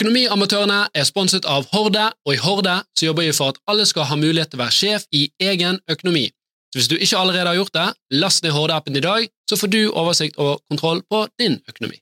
[0.00, 4.06] Økonomiamatørene er sponset av Horde, og i Horde så jobber vi for at alle skal
[4.08, 6.22] ha mulighet til å være sjef i egen økonomi.
[6.72, 7.84] Så hvis du ikke allerede har gjort det,
[8.22, 12.00] last ned Horde-appen i dag, så får du oversikt og kontroll på din økonomi.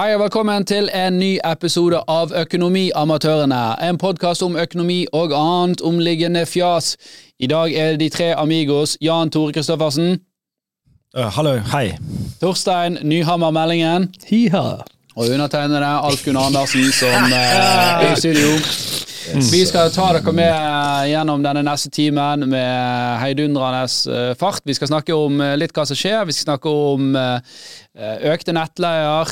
[0.00, 5.84] Hei og velkommen til en ny episode av Økonomiamatørene, en podkast om økonomi og annet
[5.84, 6.94] omliggende fjas.
[7.36, 10.22] I dag er det de tre amigos Jan Tore Kristoffersen,
[11.16, 11.94] Uh, hallo, hei.
[12.42, 14.84] Torstein Nyhammer Meldingen Hiha.
[15.16, 18.52] Og undertegnede Alf Gunnar Andersen som eh, er i studio.
[19.50, 24.60] Vi skal ta dere med eh, gjennom denne neste timen med heidundrende eh, fart.
[24.68, 26.26] Vi skal snakke om litt hva som skjer.
[26.28, 27.16] Vi skal snakke om
[27.96, 29.30] økte nettleier,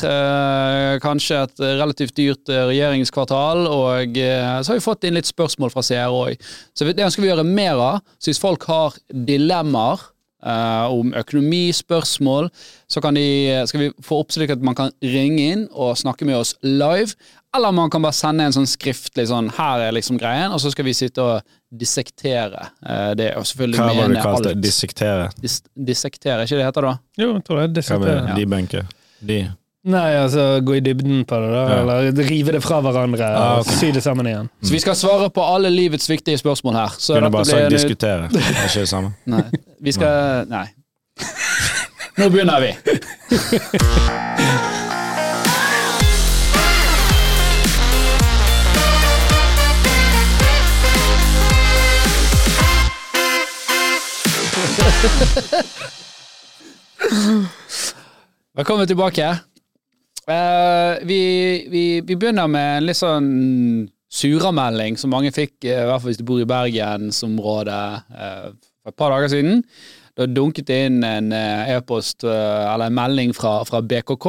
[1.05, 6.09] kanskje et relativt dyrt regjeringskvartal, og så har vi fått inn litt spørsmål fra seere
[6.09, 6.49] òg.
[6.73, 8.01] Så det ønsker vi å gjøre mer av.
[8.17, 10.01] Så hvis folk har dilemmaer
[10.45, 12.51] eh, om økonomispørsmål,
[12.91, 13.25] så kan de,
[13.69, 17.17] skal vi få opp slik at man kan ringe inn og snakke med oss live.
[17.55, 20.73] Eller man kan bare sende en sånn skriftlig sånn 'her er liksom greien', og så
[20.75, 23.31] skal vi sitte og dissektere uh, det.
[23.39, 24.63] Og selvfølgelig Hva var det du kalte det?
[24.63, 25.29] Dissektere?
[25.39, 26.95] Dis dissektere, ikke det heter da?
[27.19, 28.37] Jo, jeg tror det er dissektere.
[28.39, 28.87] debunke?
[29.25, 29.39] De.
[29.85, 31.63] Nei, altså gå i dybden på det, da.
[31.69, 31.81] Ja.
[31.83, 33.73] Eller rive det fra hverandre Ah, og ok.
[33.77, 34.49] sy det sammen igjen.
[34.65, 36.89] Så vi skal svare på alle livets viktige spørsmål her.
[36.99, 38.29] Så Kunne bare sagt en- diskutere.
[38.33, 39.13] Det er ikke det samme.
[39.27, 39.43] Nei.
[39.85, 40.67] Vi skal Nei.
[42.17, 42.73] Nå begynner vi.
[58.57, 59.39] Velkommen tilbake.
[60.25, 61.21] Eh, vi,
[61.69, 63.33] vi, vi begynner med en litt sånn
[64.15, 68.49] suramelding som mange fikk, eh, i hvert fall hvis du bor i bergensområdet, uh,
[68.81, 69.63] for et par dager siden.
[70.15, 74.29] Da dunket det inn en e-post uh, eller en melding fra, fra BKK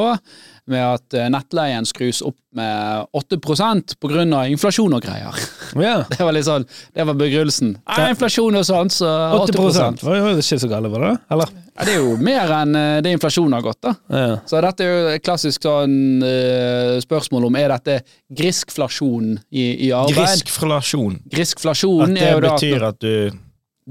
[0.72, 5.38] med at eh, nettleien skrus opp med 8% på grunn av inflasjon og greier.
[5.78, 5.98] Ja.
[6.16, 7.76] Det var litt sånn, det var begrunnelsen.
[7.84, 9.10] Ja, inflasjon og sånn, så
[9.44, 11.14] 8 Det var jo ikke så galt, var det?
[11.36, 11.52] Eller?
[11.76, 13.96] ja, Det er jo mer enn eh, det inflasjonen har gått, da.
[14.10, 14.38] Ja.
[14.48, 18.00] Så dette er jo et klassisk sånn eh, spørsmål om er dette
[18.40, 20.22] griskflasjon i, i arbeid.
[20.22, 21.20] Griskflasjon.
[21.36, 23.12] Griskflasjon At det betyr at du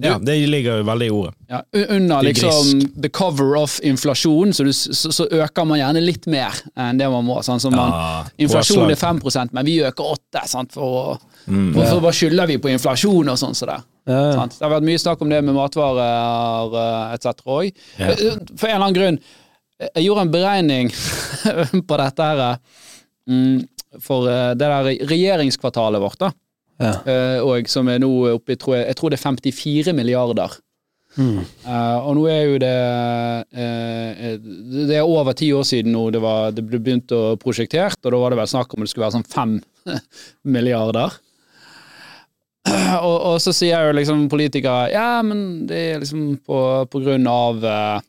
[0.03, 1.35] Ja, det ligger jo veldig i ordet.
[1.49, 6.03] ja, under er liksom the cover of inflasjon, så, du, så, så øker man gjerne
[6.03, 7.37] litt mer enn det man må.
[7.47, 9.53] Sånn så man, Ja, inflasjon er påslag.
[9.53, 10.83] 5 men vi øker 8 sant, for
[11.15, 11.75] å Mm.
[11.75, 13.77] for, for bare skylder vi på inflasjon og sånn Så det.
[14.09, 14.21] Ja.
[14.33, 14.55] Sant?
[14.57, 17.43] Det har vært mye snakk om det med matvarer eh, etc.
[17.45, 17.67] òg.
[17.99, 18.15] Ja.
[18.57, 19.19] For en eller annen grunn.
[19.85, 20.89] Jeg gjorde en beregning
[21.89, 22.43] på dette her
[23.29, 23.59] mm,
[24.01, 26.33] for eh, det der regjeringskvartalet vårt, da.
[26.83, 26.95] Ja.
[27.07, 30.57] Eh, og som er nå oppe i tror jeg, jeg tror det er 54 milliarder.
[31.15, 31.39] Mm.
[31.39, 32.71] Eh, og nå er jo det
[33.55, 38.01] eh, Det er over ti år siden nå det, var, det ble begynt å prosjektert,
[38.03, 39.55] og da var det vel snakk om det skulle være sånn fem
[40.57, 41.15] milliarder.
[42.65, 46.59] Og, og så sier jo liksom politikere ja, men det er liksom på,
[46.91, 48.07] på grunn av eh,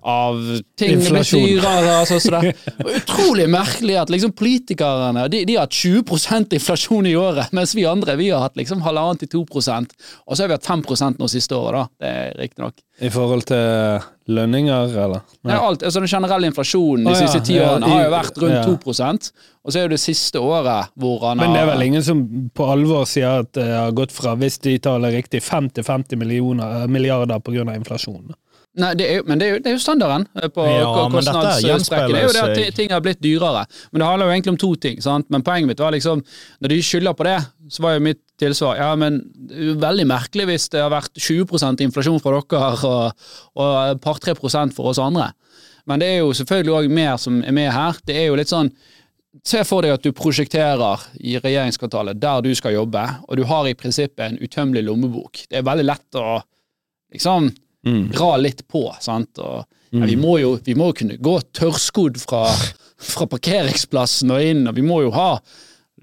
[0.00, 1.44] av ting Inflasjon.
[1.44, 1.94] dyrere.
[2.00, 2.54] Altså, er
[3.00, 7.86] utrolig merkelig at liksom politikerne de, de har hatt 20% inflasjon i året, mens vi
[7.88, 11.28] andre vi har hatt liksom halvannet til 2% Og så har vi hatt 5% nå
[11.30, 12.04] siste året, da.
[12.04, 12.80] Det er riktignok.
[12.98, 14.00] I forhold til
[14.34, 15.22] lønninger, eller?
[15.46, 18.42] Nei, alt, altså Den generelle inflasjonen de ah, siste ti ja, årene har jo vært
[18.42, 18.64] rundt ja.
[18.66, 19.30] 2%
[19.68, 22.04] og så er jo det siste året hvor han har Men det er vel ingen
[22.04, 22.22] som
[22.56, 26.16] på alvor sier at det har gått fra, hvis de taler riktig, 5 til 50
[26.16, 27.66] millioner, eh, milliarder pga.
[27.74, 28.32] inflasjon.
[28.78, 32.12] Nei, det er men det er jo, det er jo standarden eh, på Ja, kostnadssprekken.
[32.14, 33.64] Det er jo det at ting har blitt dyrere.
[33.90, 35.00] Men det handler jo egentlig om to ting.
[35.02, 35.26] sant?
[35.32, 36.22] Men poenget mitt var liksom,
[36.60, 37.38] når de skylder på det,
[37.74, 39.18] så var jo mitt tilsvar ja, men
[39.48, 43.26] det er jo veldig merkelig hvis det har vært 20 inflasjon fra dere og,
[43.58, 45.32] og par-tre prosent for oss andre.
[45.88, 47.98] Men det er jo selvfølgelig òg mer som er med her.
[48.06, 48.70] Det er jo litt sånn
[49.44, 53.68] Se for deg at du prosjekterer i regjeringskvartalet der du skal jobbe, og du har
[53.68, 55.42] i prinsippet en utømmelig lommebok.
[55.46, 56.40] Det er veldig lett å
[57.12, 57.50] liksom
[58.14, 59.40] dra litt på, sant.
[59.42, 62.44] Og, ja, vi, må jo, vi må jo kunne gå tørrskodd fra,
[63.14, 65.30] fra parkeringsplassen og inn, og vi må jo ha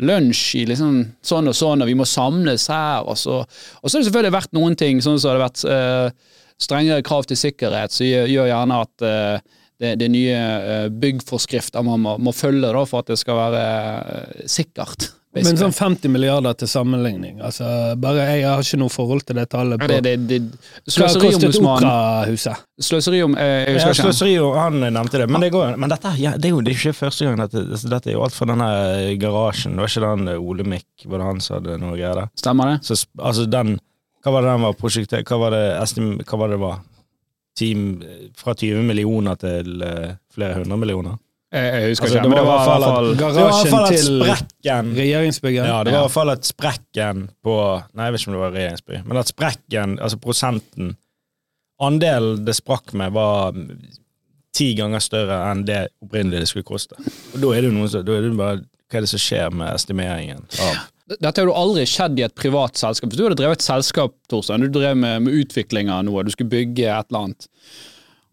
[0.05, 3.95] lunsj i liksom sånn og sånn, og vi må samles her, og så Og så
[3.95, 7.39] har det selvfølgelig vært noen ting, sånn som det har vært uh, strengere krav til
[7.39, 12.71] sikkerhet, som gjør, gjerne at uh, det, det nye eh, byggforskrifter man må, må følge
[12.71, 14.45] da, for at det skal være eh,
[15.43, 15.59] sikkert.
[15.59, 17.67] Men sånn 50 milliarder til sammenligning, altså
[17.99, 22.61] bare jeg har ikke noe forhold til det tallet Ja, det, det, det, Sløseriombudsmannen?
[22.85, 25.27] Sløseri om eh, Jeg Ja, husker sløseri, om, han nevnte det.
[25.31, 27.39] Men, det går, men dette, ja, det er jo det er ikke første gang.
[27.43, 28.69] Dette, altså, dette er jo alt fra denne
[29.21, 29.75] garasjen.
[29.75, 32.31] Det var ikke den eh, Olemic, var det han som hadde noe greier der?
[32.39, 32.77] Stemmer det?
[32.87, 33.77] Så, altså den
[34.25, 36.81] Hva var det den var prosjektert Hva var det, estim, hva var det var?
[37.55, 38.01] Team,
[38.35, 41.19] fra 20 millioner til eh, flere hundre millioner?
[41.55, 43.71] Jeg, jeg husker Altså, ikke, men det var i hvert fall det var i hvert
[43.71, 45.67] fall at Garasjen til sprekken regjeringsbygget.
[45.69, 47.57] Ja, det var i hvert fall at sprekken på
[47.95, 50.95] Nei, jeg vet ikke om det var regjeringsbygget, men at sprekken, altså prosenten
[51.85, 53.55] Andelen det sprakk med, var
[54.55, 56.95] ti ganger større enn det opprinnelig det skulle koste.
[57.33, 59.21] Og da er det jo noe som Da er det bare Hva er det som
[59.21, 60.77] skjer med estimeringen av
[61.19, 63.11] Dette har jo aldri skjedd i et privat selskap.
[63.11, 66.31] Hvis du hadde drevet et selskap, Torstein, du drev med, med utvikling av noe, du
[66.33, 67.45] skulle bygge et eller annet.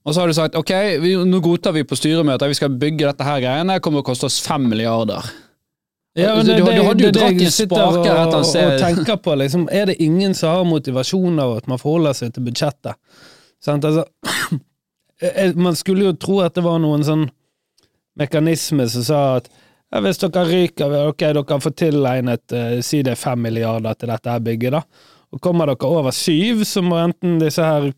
[0.02, 0.70] Og så har du sagt ok,
[1.02, 4.08] vi, nå godtar vi på styremøtet vi skal bygge dette her greiene, det kommer til
[4.08, 5.28] å koste oss fem milliarder.
[6.18, 8.80] Ja, men det, du- du, du hadde jo dratt i spaker et eller annet og,
[8.82, 9.36] tenker på.
[9.40, 12.98] Liksom, er det ingen som har motivasjon av at man forholder seg til budsjettet?
[13.62, 13.86] Sant?
[13.88, 14.04] Altså,
[15.66, 17.28] man skulle jo tro at det var noen sånn
[18.18, 19.48] mekanisme som sa at
[19.92, 24.12] ja, hvis dere ryker, ok, dere får tilegnet uh, si det er fem milliarder til
[24.12, 25.10] dette her bygget, da.
[25.32, 27.88] Og kommer dere over syv, så må enten disse her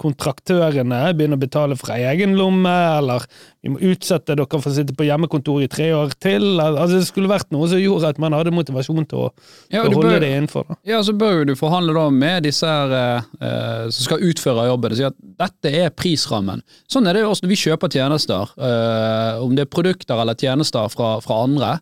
[0.00, 3.24] kontraktørene begynner å betale fra egen lomme, eller
[3.62, 6.46] vi må utsette dere for å sitte på hjemmekontor i tre år til.
[6.60, 9.30] Altså, det skulle vært noe som gjorde at man hadde motivasjon til å,
[9.72, 10.66] Ja, å holde bør- det innenfor.
[10.68, 10.76] Da.
[10.84, 14.90] Ja, så bør jo du forhandle da med disse her, eh, som skal utføre jobben.
[14.92, 16.62] og Si at dette er prisrammen.
[16.88, 20.34] Sånn er det jo også når vi kjøper tjenester, eh, om det er produkter eller
[20.34, 21.80] tjenester fra, fra andre.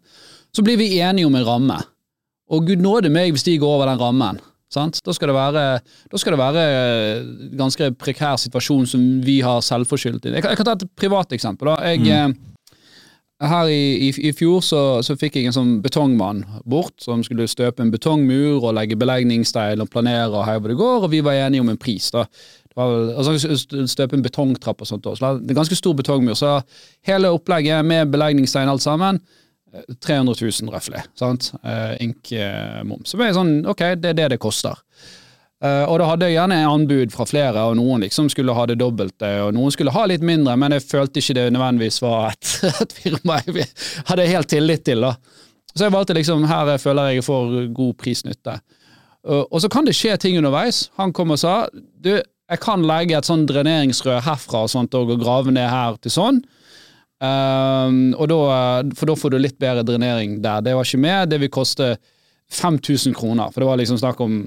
[0.53, 1.85] Så blir vi enige om en ramme.
[2.51, 4.41] Og gud nåde meg hvis de går over den rammen.
[4.73, 5.01] Sant?
[5.05, 5.65] Da, skal det være,
[6.13, 10.35] da skal det være en ganske prekær situasjon som vi har selvforskyldt i.
[10.37, 11.71] Jeg kan, jeg kan ta et privat eksempel.
[11.73, 11.89] Da.
[11.89, 12.37] Jeg, mm.
[13.49, 17.49] her i, i, i fjor så, så fikk jeg en sånn betongmann bort, som skulle
[17.49, 21.25] støpe en betongmur og legge belegningsstein og planere og her hvor det går, og vi
[21.25, 22.13] var enige om en pris.
[22.13, 22.29] da.
[22.79, 23.57] Vel- altså,
[23.89, 25.07] støpe en betongtrapp og sånt.
[25.07, 25.39] også.
[25.41, 26.37] Det er en ganske stor betongmur.
[26.37, 26.61] Så
[27.09, 29.48] hele opplegget med belegningsstein alt sammen, eh,
[30.01, 31.03] 300 000 røftlig.
[31.19, 31.53] sant?
[31.63, 33.11] Eh, Ink eh, moms.
[33.11, 34.79] Så det jeg sånn, ok, det er det det koster.
[35.65, 38.79] Eh, og da hadde jeg gjerne anbud fra flere, og noen liksom skulle ha det
[38.81, 42.55] dobbelte, og noen skulle ha litt mindre, men jeg følte ikke det nødvendigvis var et,
[42.85, 43.69] et firma jeg
[44.09, 45.05] hadde helt tillit til.
[45.05, 45.15] da.
[45.75, 48.59] Så jeg valgte liksom, her jeg føler jeg får god prisnytte.
[49.29, 50.87] Og så kan det skje ting underveis.
[50.97, 52.15] Han kom og sa du,
[52.49, 56.41] jeg kan legge et sånn dreneringsrør herfra og sånt, og grave ned her til sånn.
[57.25, 58.39] Ehm, og da,
[58.95, 60.63] for da får du litt bedre drenering der.
[60.65, 61.33] Det var ikke med.
[61.33, 61.97] Det vil koste
[62.55, 63.53] 5000 kroner.
[63.53, 64.41] For det var liksom snakk om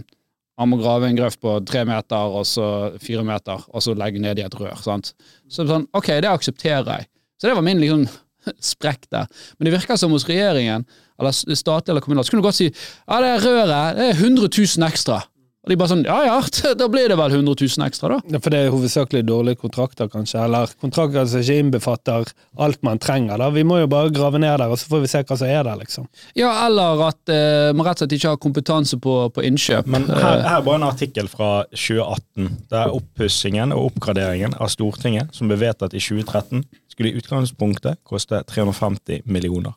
[0.62, 2.66] han må grave en grøft på tre meter, og så
[3.02, 4.76] fire meter, og så legge ned i et rør.
[4.84, 5.14] sant?
[5.50, 7.08] Så sånn, ok, det aksepterer jeg.
[7.42, 8.04] Så det var min liksom
[8.74, 9.30] sprekk der.
[9.58, 10.86] Men det virker som hos regjeringen,
[11.22, 14.20] eller statlig eller kommunalt, så kunne du godt si ja, det er røret, det er
[14.20, 15.22] 100 000 ekstra.
[15.62, 16.38] Og de bare sånn, ja ja,
[16.80, 18.34] da blir det vel 100 000 ekstra, da.
[18.34, 22.32] Ja, For det er hovedsakelig dårlige kontrakter, kanskje, eller kontrakter som ikke innbefatter
[22.66, 23.38] alt man trenger.
[23.38, 23.52] da.
[23.54, 25.62] Vi må jo bare grave ned der, og så får vi se hva som er
[25.68, 26.10] der, liksom.
[26.40, 29.86] Ja, eller at eh, man rett og slett ikke har kompetanse på, på innkjøp.
[29.94, 32.50] Men her, her er bare en artikkel fra 2018.
[32.72, 38.02] Det er oppussingen og oppgraderingen av Stortinget, som ble vedtatt i 2013, skulle i utgangspunktet
[38.08, 39.74] koste 350 millioner.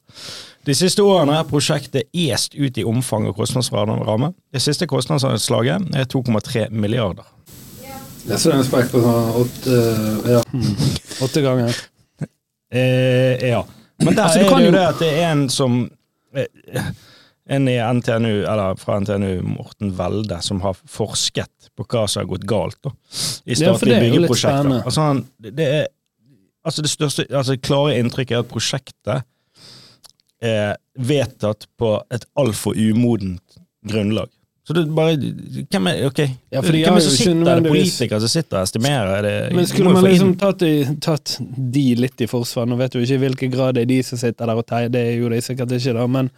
[0.64, 4.32] De siste årene er prosjektet est ut i omfang og kostnadsramme.
[4.52, 7.26] Det siste kostnadsanslaget er 2,3 milliarder.
[8.24, 9.80] Jeg så en spekk på sånn åtte,
[10.32, 10.40] ja,
[11.26, 11.80] åtte ganger.
[12.72, 13.60] Eh, ja.
[14.02, 15.82] Men der Altså, er det jo det at det er en som
[16.34, 16.94] eh,
[17.44, 22.30] En i NTNU, eller fra NTNU, Morten Welde, som har forsket på hva som har
[22.30, 22.94] gått galt da,
[23.44, 24.78] i statlige ja, byggeprosjekter.
[24.80, 25.84] Altså, han, det er
[26.64, 29.26] Altså det største, altså klare inntrykket er at prosjektet
[30.44, 34.30] er vedtatt på et altfor umodent grunnlag.
[34.64, 35.16] Så det er bare
[35.68, 36.18] Hvem er Ok,
[36.52, 37.48] Ja, hvem er som sitter?
[37.52, 39.10] Er det politikere som sitter og estimerer?
[39.18, 40.64] Er det, Men skulle man liksom tatt,
[41.04, 41.34] tatt
[41.76, 44.20] de litt i forsvar Nå vet du ikke i hvilken grad det er de som
[44.20, 46.30] sitter der og teier, det jo de sikkert ikke, da, men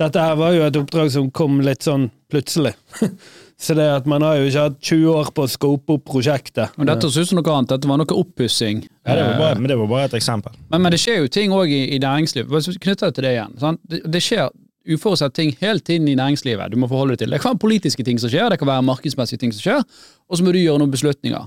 [0.00, 2.72] dette her var jo et oppdrag som kom litt sånn plutselig.
[3.60, 6.74] Så det at man har jo ikke hatt 20 år på å scope opp prosjektet.
[6.76, 7.70] Men dette så ut som noe annet.
[7.70, 8.82] Dette var noe oppussing.
[9.06, 10.52] ja, det var Eh, bare, Men det var bare et eksempel.
[10.70, 12.50] Men, men det skjer jo ting òg i, i næringsliv.
[12.82, 13.54] Knytta til det igjen.
[13.62, 13.80] Sant?
[13.88, 14.50] Det, det skjer
[14.84, 16.74] uforutsett ting helt inn i næringslivet.
[16.74, 17.30] Du må forholde deg til.
[17.32, 19.84] Det kan være politiske ting som skjer, det kan være markedsmessige ting som skjer,
[20.28, 21.46] og så må du gjøre noen beslutninger.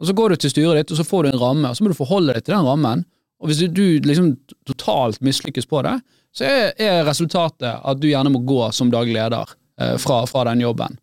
[0.00, 1.84] Og Så går du til styret ditt, og så får du en ramme, og så
[1.84, 3.04] må du forholde deg til den rammen.
[3.40, 4.30] Og hvis du, du liksom
[4.64, 5.98] totalt mislykkes på det,
[6.32, 10.46] så er, er resultatet at du gjerne må gå som daglig leder eh, fra, fra
[10.48, 10.96] den jobben.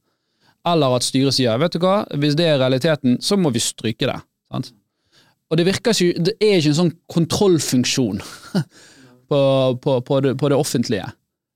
[0.71, 4.09] Eller at styret sier vet du hva, hvis det er realiteten, så må vi stryke
[4.09, 4.17] det.
[4.51, 4.73] Sant?
[5.47, 8.19] Og det virker ikke, det er ikke en sånn kontrollfunksjon
[9.31, 9.39] på,
[9.83, 11.07] på, på, det, på det offentlige.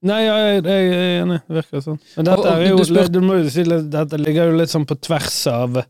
[0.08, 1.41] Nei, jeg, jeg, jeg er enig.
[1.46, 2.00] Det virker sånn.
[2.15, 5.84] Men dette, jo, jo si, dette ligger jo litt sånn på tvers av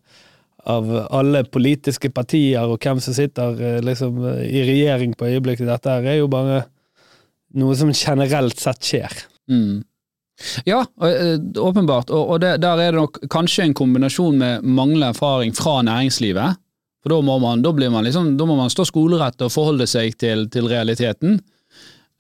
[0.69, 5.69] av alle politiske partier og hvem som sitter eh, liksom, i regjering på øyeblikket.
[5.69, 6.63] Dette er jo bare
[7.57, 9.15] noe som generelt sett skjer.
[9.51, 9.81] Mm.
[10.67, 12.09] Ja, eh, åpenbart.
[12.09, 16.59] Og, og det, der er det nok kanskje en kombinasjon med manglende erfaring fra næringslivet.
[17.01, 20.17] For da må man, da man liksom, da må man stå skolerett og forholde seg
[20.21, 21.39] til, til realiteten.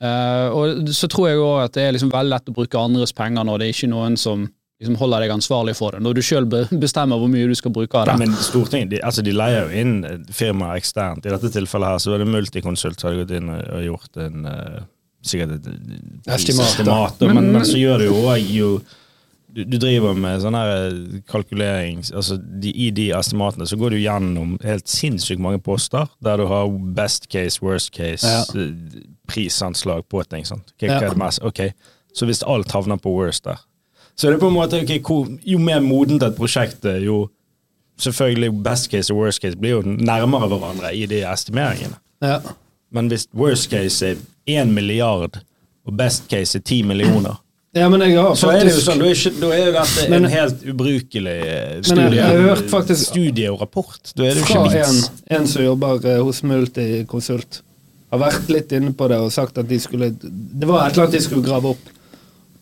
[0.01, 3.13] Uh, og så tror jeg òg at det er liksom veldig lett å bruke andres
[3.13, 4.47] penger når det er ikke noen som
[4.81, 6.01] liksom holder deg ansvarlig for det.
[6.01, 6.47] Når du sjøl
[6.81, 8.15] bestemmer hvor mye du skal bruke av det.
[8.17, 11.27] Nei, men Stortinget de, altså de leier jo inn firmaer eksternt.
[11.27, 14.49] I dette tilfellet her så var det Multiconsult som hadde gått inn og gjort en
[14.49, 14.81] eh,
[15.21, 15.67] sikkert et
[16.35, 16.81] Estimat,
[17.19, 18.71] da, men, men så gjør det jo òg jo
[19.51, 23.91] du, du driver med sånn her eh, kalkulering altså de, I de estimatene så går
[23.91, 28.45] du gjennom helt sinnssykt mange poster, der du har best case, worst case, Ja.
[28.55, 30.45] eh, prisanslag på ting.
[30.47, 30.71] Sant?
[30.77, 31.01] Ok, hva Ja.
[31.09, 31.43] er det mest?
[31.43, 31.61] Ok,
[32.15, 33.59] Så hvis alt havner på worst der,
[34.15, 37.29] så er det på en måte okay, hvor, Jo mer modent et prosjekt er, jo
[37.99, 41.95] selvfølgelig best case og worst case blir jo nærmere hverandre i de estimeringene.
[42.21, 42.39] Ja.
[42.91, 44.15] Men hvis worst case er
[44.57, 45.39] én milliard,
[45.87, 47.39] og best case er ti millioner
[47.71, 50.63] ja, men jeg har så er det jo sånn, da er, jo dette en helt
[50.67, 51.35] ubrukelig
[51.85, 54.11] studie, Men jeg- har hørt faktisk- studie og rapport.
[54.13, 55.11] Da er det jo ikke en, vits.
[55.31, 57.61] en som jobber eh, hos Multiconsult,
[58.11, 61.05] har vært litt inne på det og sagt at de skulle Det var et eller
[61.05, 61.89] annet de skulle grave opp.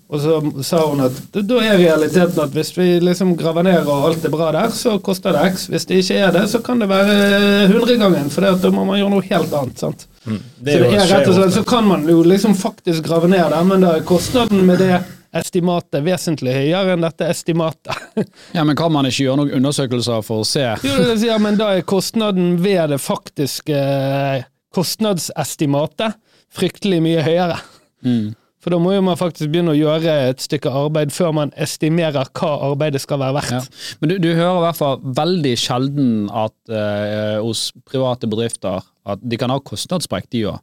[0.09, 4.07] Og så sa hun at da- er realiteten at hvis vi liksom graver ned og
[4.07, 5.67] alt er bra der, så koster det X.
[5.69, 9.13] Hvis det ikke er det, så kan det være hundregangen, for da må man gjøre
[9.13, 9.77] noe helt annet.
[9.77, 10.07] sant?
[10.25, 10.39] Mm.
[10.41, 11.53] så det er rett og slett.
[11.53, 14.97] Så kan man jo liksom faktisk grave ned der, men da er kostnaden med det
[15.29, 17.93] estimatet vesentlig høyere enn dette estimatet.
[18.57, 21.59] Ja, Men kan man ikke gjøre noen undersøkelser for å se Jo, det sier, men
[21.59, 26.17] da er kostnaden ved det faktiske eh, kostnadsestimatet
[26.49, 27.59] fryktelig mye høyere.
[28.01, 28.27] mm.
[28.59, 32.27] For da må jo man faktisk begynne å gjøre et stykke arbeid før man estimerer
[32.35, 33.53] hva arbeidet skal være verdt.
[33.55, 33.61] Ja.
[34.01, 39.23] Men du, du hører i hvert fall veldig sjelden at eh, hos private bedrifter at
[39.23, 40.59] de kan ha kostnadssprekk, de òg.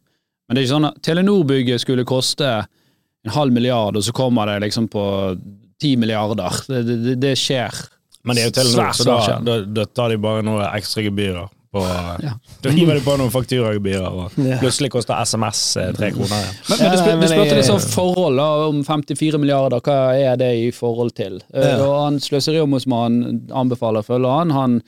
[0.46, 2.50] Men det er ikke sånn at Telenor-bygget skulle koste
[3.26, 5.04] en halv milliard, og så kommer det liksom på
[5.80, 6.60] ti milliarder.
[6.68, 7.80] Det, det, det skjer.
[8.26, 11.48] Men det er jo Telenor, så da, da, da tar de bare noen ekstra gebyrer.
[11.72, 11.82] På,
[12.22, 12.32] Ja.
[12.62, 14.58] Da hiver de på noen fakturagebyrer, og Ja.
[14.62, 16.46] plutselig koster SMS eh, tre kroner.
[16.70, 20.52] Men, men du, spør, du spurte litt sånn forhold om 54 milliarder, hva er det
[20.66, 21.40] i forhold til?
[21.54, 21.76] Eh, Ja.
[21.86, 24.50] Og han Sløseriombudsmannen anbefaler å følge han.
[24.56, 24.80] han.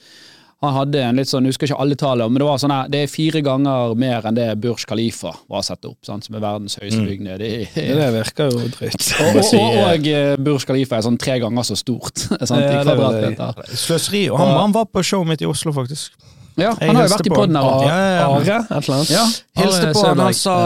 [0.61, 2.89] Han hadde en litt sånn, jeg husker ikke alle tallene, men det var sånn her,
[2.91, 6.43] det er fire ganger mer enn det Burj Khalifa var satt opp, sant, som er
[6.43, 7.29] verdens høyeste bygning.
[7.39, 9.07] Det Det virker jo drøyt.
[9.23, 12.59] og, og, og, eh, og eh, Burj Khalifa er sånn tre ganger så stort sant,
[12.59, 13.71] Ja, i er kvadratmeter.
[13.71, 14.25] Sløseri.
[14.33, 16.19] Og han, han var på showet mitt i Oslo, faktisk.
[16.59, 17.63] Ja, han har jo vært i poden her.
[17.63, 17.75] han.
[17.75, 17.89] også.
[17.89, 18.29] Ja, ja, ja.
[18.29, 18.41] Are,
[18.79, 19.11] et eller annet?
[19.15, 19.25] Ja,
[19.63, 20.57] Hilste på han, og sa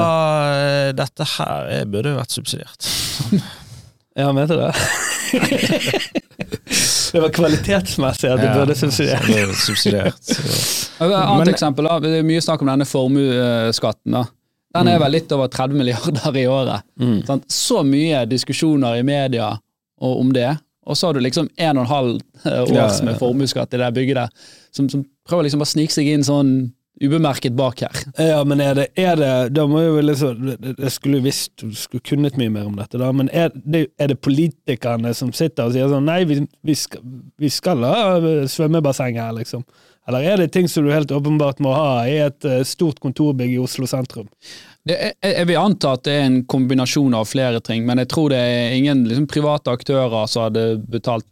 [0.57, 2.93] eh, dette her eh, burde jo vært subsidiert.
[4.13, 4.67] Ja, han mente det.
[7.13, 9.25] det var kvalitetsmessig at det Ja, burde subsidiert.
[9.27, 10.31] det er subsidiert.
[10.33, 14.13] Et annet Men- eksempel, da, det er mye snakk om denne formuesskatten.
[14.13, 14.25] da.
[14.75, 16.85] Den er vel litt over 30 milliarder i året.
[17.01, 17.23] Mm.
[17.27, 17.45] Sant?
[17.53, 19.51] Så mye diskusjoner i media
[20.03, 23.01] og om det, og så har du liksom en og en halv eh, Ja, års
[23.01, 23.07] ja.
[23.07, 26.55] med formuesskatt i det bygget der, som, som prøver liksom å snike seg inn sånn
[27.03, 28.01] ubemerket bak her.
[28.21, 32.37] Ja, men er det, er det Da må jo liksom Jeg skulle visst skulle kunnet
[32.39, 35.89] mye mer om dette, da, men er det, er det politikerne som sitter og sier
[35.91, 37.03] sånn Nei, vi, vi, skal,
[37.41, 38.21] vi skal ha
[38.51, 39.65] svømmebasseng her, liksom.
[40.09, 43.55] Eller er det ting som du helt åpenbart må ha i et eh, stort kontorbygg
[43.55, 44.27] i Oslo sentrum?
[44.89, 48.33] Er, jeg vil anta at det er en kombinasjon av flere ting, men jeg tror
[48.33, 51.29] det er ingen liksom, private aktører som hadde betalt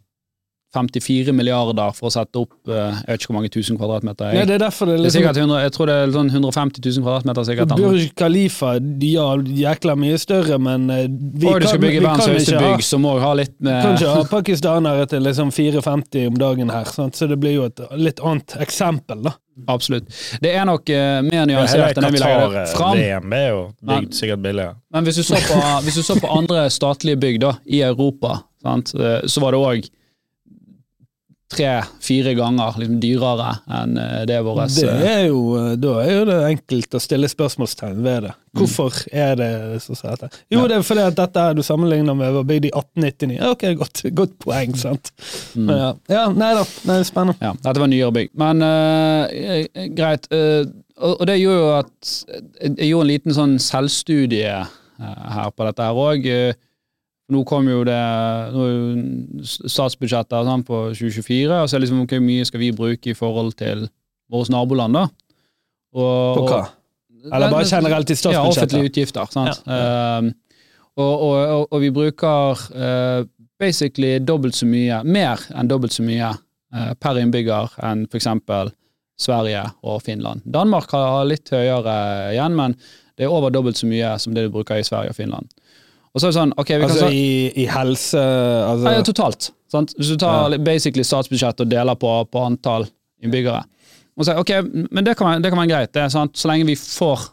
[0.71, 4.29] 54 milliarder for å sette opp eh, jeg vet ikke hvor mange tusen kvadratmeter.
[4.31, 6.13] Nei, Jeg, det er derfor det det er liksom sikkert 100, jeg tror det er
[6.15, 7.47] sånn 150 000 kvadratmeter.
[7.49, 7.75] sikkert.
[7.81, 12.05] Burj Khalifa, de er jækla mye større, men eh, vi Og du skal bygge vi
[12.05, 16.27] verdens kan høyeste bygg, du ha litt med kan ikke ha pakistanere til liksom 4,50
[16.31, 17.19] om dagen her, sant?
[17.19, 19.35] så det blir jo et litt annet eksempel, da.
[19.69, 20.07] Absolutt.
[20.41, 22.95] Det er nok uh, mer nyansert enn det vi legger det fram.
[22.95, 24.75] Qatar-VM er jo Men- bygd sikkert billigere.
[24.95, 28.39] Men hvis du så på, hvis du så på andre statlige bygg da, i Europa,
[28.63, 29.91] sant, så var det òg
[31.51, 36.27] tre-fire ganger liksom, dyrere enn eh, det våre Det er jo, eh, da er jo
[36.29, 38.33] det enkelt å stille spørsmålstegn ved det.
[38.57, 42.17] Hvorfor er det så sånn Så Jo, det er fordi at dette er du sammenligner
[42.17, 43.37] med var bygd i 1899.
[43.51, 45.13] Ok, godt, godt poeng, sant.
[45.55, 45.91] Men ja.
[46.11, 46.65] ja, nei da.
[46.83, 47.37] Nei, det er spennende.
[47.39, 48.33] Ja, dette var nyere bygg.
[48.41, 50.27] Men eh, eh, greit.
[50.31, 50.65] Uh,
[51.01, 52.09] og, det gjør jo at
[52.61, 56.27] Jeg gjorde en liten sånn selvstudie uh, her på dette her òg.
[57.31, 57.97] Nå kom jo det
[58.53, 62.63] nå er jo statsbudsjettet sånn, på 2024, og så er det liksom hvor mye skal
[62.63, 63.87] vi bruke i forhold til
[64.31, 65.07] våre naboland, da?
[65.91, 66.61] Og, På hva?
[67.29, 68.39] Eller bare generelt i statsbudsjettet?
[68.39, 69.27] Ja, offentlige utgifter.
[69.33, 69.61] Sant?
[69.69, 70.31] Ehm,
[70.97, 73.27] og, og, og, og vi bruker uh,
[73.61, 78.73] basically dobbelt så mye, mer enn dobbelt så mye uh, per innbygger enn eksempel
[79.21, 80.41] Sverige og Finland.
[80.49, 81.95] Danmark har litt høyere
[82.33, 82.75] igjen, men
[83.17, 85.51] det er over dobbelt så mye som det du bruker i Sverige og Finland.
[86.11, 87.27] Og så er det sånn, ok, vi kan Altså i,
[87.63, 89.51] i helse altså, Nei, ja, totalt.
[89.71, 89.93] Sant?
[89.95, 92.87] Hvis du tar basically statsbudsjettet og deler på, på antall
[93.23, 93.61] innbyggere.
[94.19, 94.51] Og si, ok,
[94.91, 97.29] men det kan, være, det kan være greit, det sant, så lenge vi får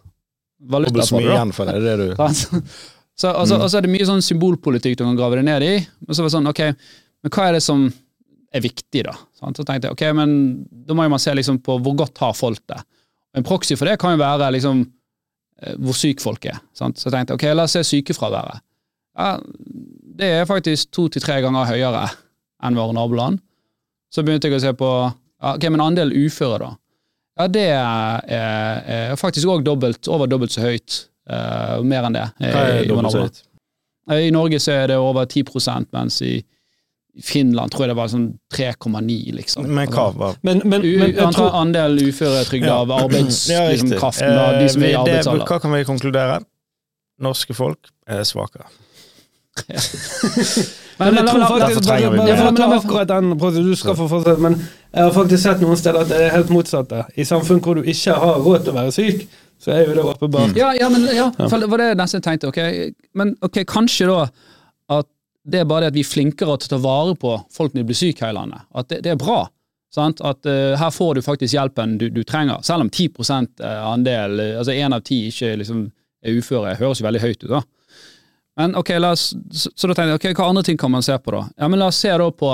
[0.71, 1.33] valuta så for det.
[1.35, 1.81] igjen for det.
[1.83, 2.71] det er det du Sant?
[3.19, 3.63] Så, altså, Mm.
[3.65, 5.73] Og så er det mye sånn symbolpolitikk du kan grave deg ned i.
[6.07, 6.61] Og så var det sånn, ok,
[7.25, 7.89] men hva er det som
[8.55, 9.17] er viktig, da?
[9.35, 9.59] Sant?
[9.59, 10.37] Så tenkte jeg, ok, men
[10.71, 12.79] da må jo man se liksom på hvor godt har folk det.
[13.35, 16.63] En proxy for det kan jo være liksom eh, hvor syk folk er.
[16.79, 17.01] Sant?
[17.01, 18.63] Så jeg tenkte ok, la oss se sykefraværet.
[19.19, 19.39] Ja,
[20.19, 22.07] det er faktisk to til tre ganger høyere
[22.65, 23.41] enn våre naboland.
[24.15, 26.71] Så begynte jeg å se på ja, ok, men andel uføre, da.
[27.39, 28.25] Ja, det er,
[28.91, 31.05] er, faktisk òg dobbelt, over dobbelt så høyt.
[31.29, 32.25] Uh, mer enn det.
[32.41, 33.43] eh, er i høyt?
[34.11, 35.45] Eh, I Norge så er det over 10
[35.93, 36.39] mens i
[37.19, 39.67] i Finland tror jeg det var sånn 3,9, liksom.
[39.75, 42.77] Men hva var Men, men, U, men jeg tror andel uføretrygda Ja.
[42.85, 44.61] av arbeidskraften, Ja, liksom, riktig.
[44.61, 45.47] de som er i Eh, arbeidsalder.
[45.47, 46.37] Hva kan vi konkludere?
[47.19, 48.69] Norske folk er svakere.
[50.99, 55.61] Ja, men ta la akkurat den Du skal få fortsette, men jeg har faktisk sett
[55.63, 57.05] noen steder at det er helt motsatte.
[57.15, 59.29] I samfunn hvor du ikke har råd til å være syk,
[59.63, 60.57] så er jo det åpenbart.
[60.59, 62.51] Ja, ja, men ja, for det var det jeg nesten tenkte.
[62.51, 62.91] Okay?
[63.19, 64.25] Men ok, kanskje da
[64.99, 65.11] at
[65.49, 67.83] det er bare det at vi er flinkere til å ta vare på folk når
[67.83, 68.67] de blir syke her i landet.
[68.75, 69.45] At det, det er bra.
[69.95, 70.21] Sant?
[70.21, 72.61] At uh, her får du faktisk hjelpen du, du trenger.
[72.67, 75.87] Selv om 10% andel, eh, altså én av ti ikke liksom
[76.27, 77.63] er uføre, høres jo veldig høyt ut, da.
[78.59, 81.15] Men ok, oss, så, så da tenkte jeg, ok, hva andre ting kan man se
[81.23, 81.45] på da?
[81.61, 82.49] Ja, men la oss se da på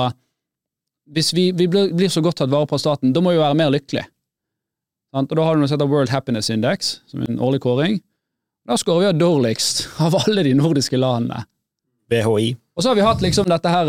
[1.15, 3.41] Hvis vi, vi blir, blir så godt tatt vare på av staten, da må vi
[3.41, 4.07] være mer lykkelige.
[5.15, 5.33] Sant?
[5.33, 7.99] Og da har du noe som heter World Happiness Index, som er en årlig kåring.
[8.65, 11.45] Da skårer vi dårligst av alle de nordiske landene.
[12.13, 12.55] BHI.
[12.75, 13.89] Og så har vi hatt liksom dette her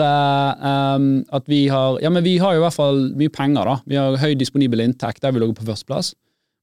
[0.96, 3.80] um, at vi har Ja, men vi har jo i hvert fall mye penger, da.
[3.90, 6.14] Vi har høy disponibel inntekt, der vi ligger på førsteplass.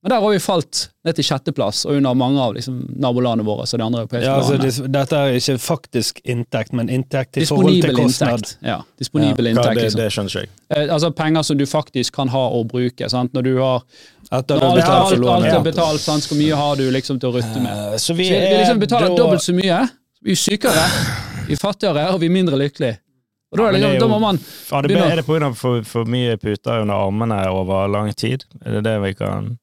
[0.02, 3.66] Men der har vi falt ned til sjetteplass, og under mange av liksom, nabolandene våre.
[3.70, 4.72] Så de andre europeiske Ja, altså, landene.
[4.82, 8.32] det, dette er ikke faktisk inntekt, men inntekt i forhold til kostnad.
[8.40, 8.56] inntekt.
[8.66, 9.50] Ja, disponibel ja.
[9.54, 10.00] inntekt, det, liksom.
[10.00, 10.50] det skjønner jeg.
[10.74, 13.08] Eh, altså penger som du faktisk kan ha og bruke.
[13.14, 13.32] Sant?
[13.32, 13.84] Når du har
[14.32, 16.26] Etter når du har alt, betalt alt, alt er betalt, sant?
[16.26, 17.70] hvor mye har du liksom til å rutte med?
[17.70, 19.80] Uh, Så Så vi vi, vi liksom betaler da- dobbelt så mye.
[20.24, 20.84] Vi er sykere,
[21.46, 22.98] vi er fattigere, og vi er mindre lykkelige.
[23.52, 25.16] Og da, Ja, er det, det er liksom, da må man Ja, det, begynner- er
[25.16, 25.54] det pga.
[25.54, 28.44] For, for mye puter under armene over lang tid?
[28.64, 29.58] Er det det vi kan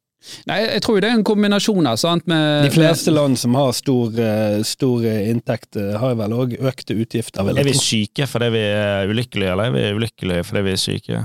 [0.50, 3.54] Nei, jeg tror jo det er en kombinasjon her, sant, med De fleste land som
[3.56, 7.74] har stor, eh, stor eh, inntekt, eh, har vel òg økte utgifter, Vel, Er vi
[7.80, 11.22] syke fordi vi er ulykkelige, eller er vi ulykkelige fordi vi er syke?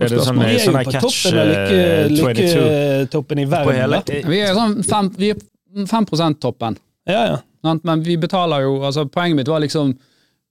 [0.00, 0.38] Er det sånn.
[0.40, 2.44] Vi er sånn jo på catch toppen av lykke- 22?
[2.60, 3.80] lykketoppen i verden.
[3.80, 4.02] hele.
[4.28, 6.76] Vi er sånn fem, vi er 5 toppen,
[7.08, 7.38] Ja, ja.
[7.84, 9.96] men vi betaler jo altså Poenget mitt var liksom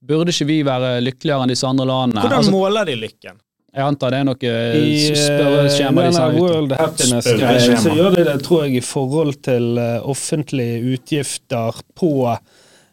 [0.02, 2.22] Burde ikke vi være lykkeligere enn disse andre landene?
[2.24, 3.36] Hvordan Altså, måler de lykken?
[3.70, 6.38] Jeg antar det er noe I eh, eh, spørreskjema de ut.
[6.40, 12.10] World Happiness-greia så gjør de det, tror jeg, i forhold til eh, offentlige utgifter på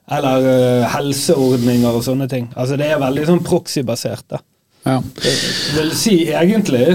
[0.08, 2.46] eller helseordninger og sånne ting.
[2.56, 4.24] Altså Det er veldig sånn proxy-basert.
[4.32, 4.40] da.
[4.86, 5.02] Ja.
[5.20, 6.86] Jeg vil si egentlig,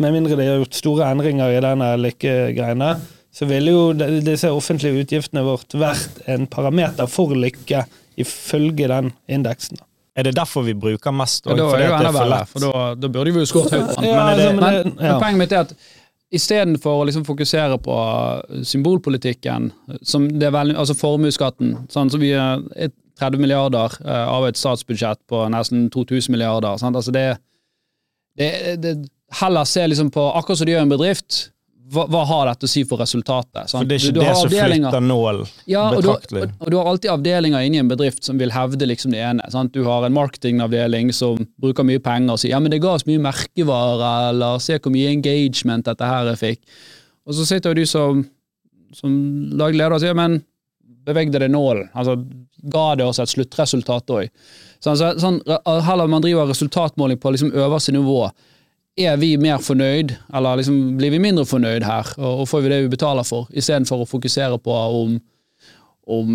[0.00, 2.94] med mindre de har gjort store endringer i denne lykkegreiene,
[3.34, 3.82] så ville jo
[4.24, 7.84] disse offentlige utgiftene vårt vært en parameter for lykke
[8.20, 9.82] ifølge den indeksen.
[10.20, 11.46] Er det derfor vi bruker mest?
[11.48, 14.04] Ja, da er det jo enda verre, for da, da burde vi jo skåret høyt.
[14.04, 15.74] Ja, men det- Men, det- men poenget mitt er at
[16.30, 17.94] istedenfor å liksom fokusere på
[18.70, 19.70] symbolpolitikken,
[20.06, 22.62] som det er veldig, altså formuesskatten sånn, så vi er
[23.20, 26.78] 30 milliarder eh, av et statsbudsjett på nesten 2000 milliarder.
[26.80, 26.96] Sant?
[26.96, 27.26] Altså det,
[28.38, 28.94] det, det
[29.40, 31.50] Heller se liksom på, akkurat som du gjør en bedrift,
[31.90, 33.68] hva, hva har dette å si for resultatet?
[33.70, 33.80] Sant?
[33.82, 36.42] For det er ikke Du- du det som flytter nål ja, og du, betraktelig.
[36.42, 39.42] og, og du har alltid avdelinger inni en bedrift som vil hevde liksom det ene.
[39.50, 39.72] Sant?
[39.72, 43.06] Du har en marketingavdeling som bruker mye penger og sier ja, men det ga oss
[43.10, 46.60] mye merkevare, eller se hvor mye engagement dette her jeg fikk.
[47.26, 48.24] Og så sitter du som,
[48.92, 49.10] som
[49.58, 50.42] laglig leder og sier men
[51.06, 51.88] bevegde det nålen?
[51.96, 52.16] Altså,
[52.70, 54.28] ga det oss et sluttresultat òg?
[54.84, 55.40] Sånn, sånn,
[55.84, 58.30] heller man driver resultatmåling på liksom øverste nivå.
[59.00, 62.68] Er vi mer fornøyd, eller liksom blir vi mindre fornøyd her, og, og får vi
[62.72, 65.20] det vi betaler for, istedenfor å fokusere på om
[66.10, 66.30] om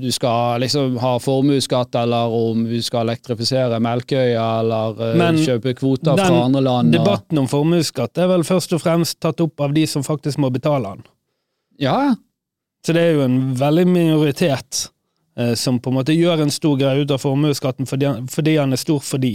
[0.00, 5.74] du skal liksom ha formuesskatt, eller om vi skal elektrifisere Melkøya, eller eh, Men kjøpe
[5.76, 6.94] kvoter fra andre land.
[6.94, 10.38] og- Debatten om formuesskatt er vel først og fremst tatt opp av de som faktisk
[10.40, 11.04] må betale den.
[11.78, 12.14] Ja,
[12.86, 14.88] Så det er jo en veldig minoritet
[15.36, 18.72] eh, som på en måte gjør en stor greie ut av formuesskatten fordi, fordi han
[18.72, 19.34] er stor for de.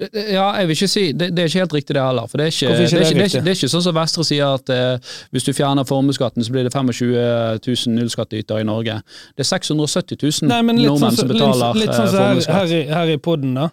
[0.00, 2.26] Ja, jeg vil ikke si, det, det er ikke helt riktig det heller.
[2.30, 3.96] For det er ikke, det er ikke, det er ikke, det er ikke sånn som
[3.98, 8.68] Vestre sier at eh, hvis du fjerner formuesskatten, så blir det 25 000 nullskattytere i
[8.68, 8.96] Norge.
[9.36, 12.24] Det er 670 000 Nei, men sånn, nordmenn som- betaler litt, litt eh, sånn her,
[12.30, 12.56] formuesskatt.
[12.72, 13.68] her, her i podden, da.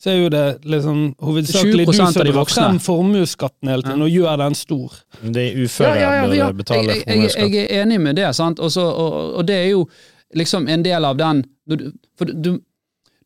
[0.00, 4.08] Så er jo det liksom hovedsakelig du av som drar frem formuesskatten hele tiden, og
[4.08, 4.94] gjør den stor.
[5.22, 7.04] De uføre burde betale formuesskatt.
[7.12, 8.58] jeg, jeg, jeg er enig med det, sant?
[8.64, 9.84] Også, og, og det er jo
[10.40, 11.44] liksom en del av den
[12.16, 12.54] For du,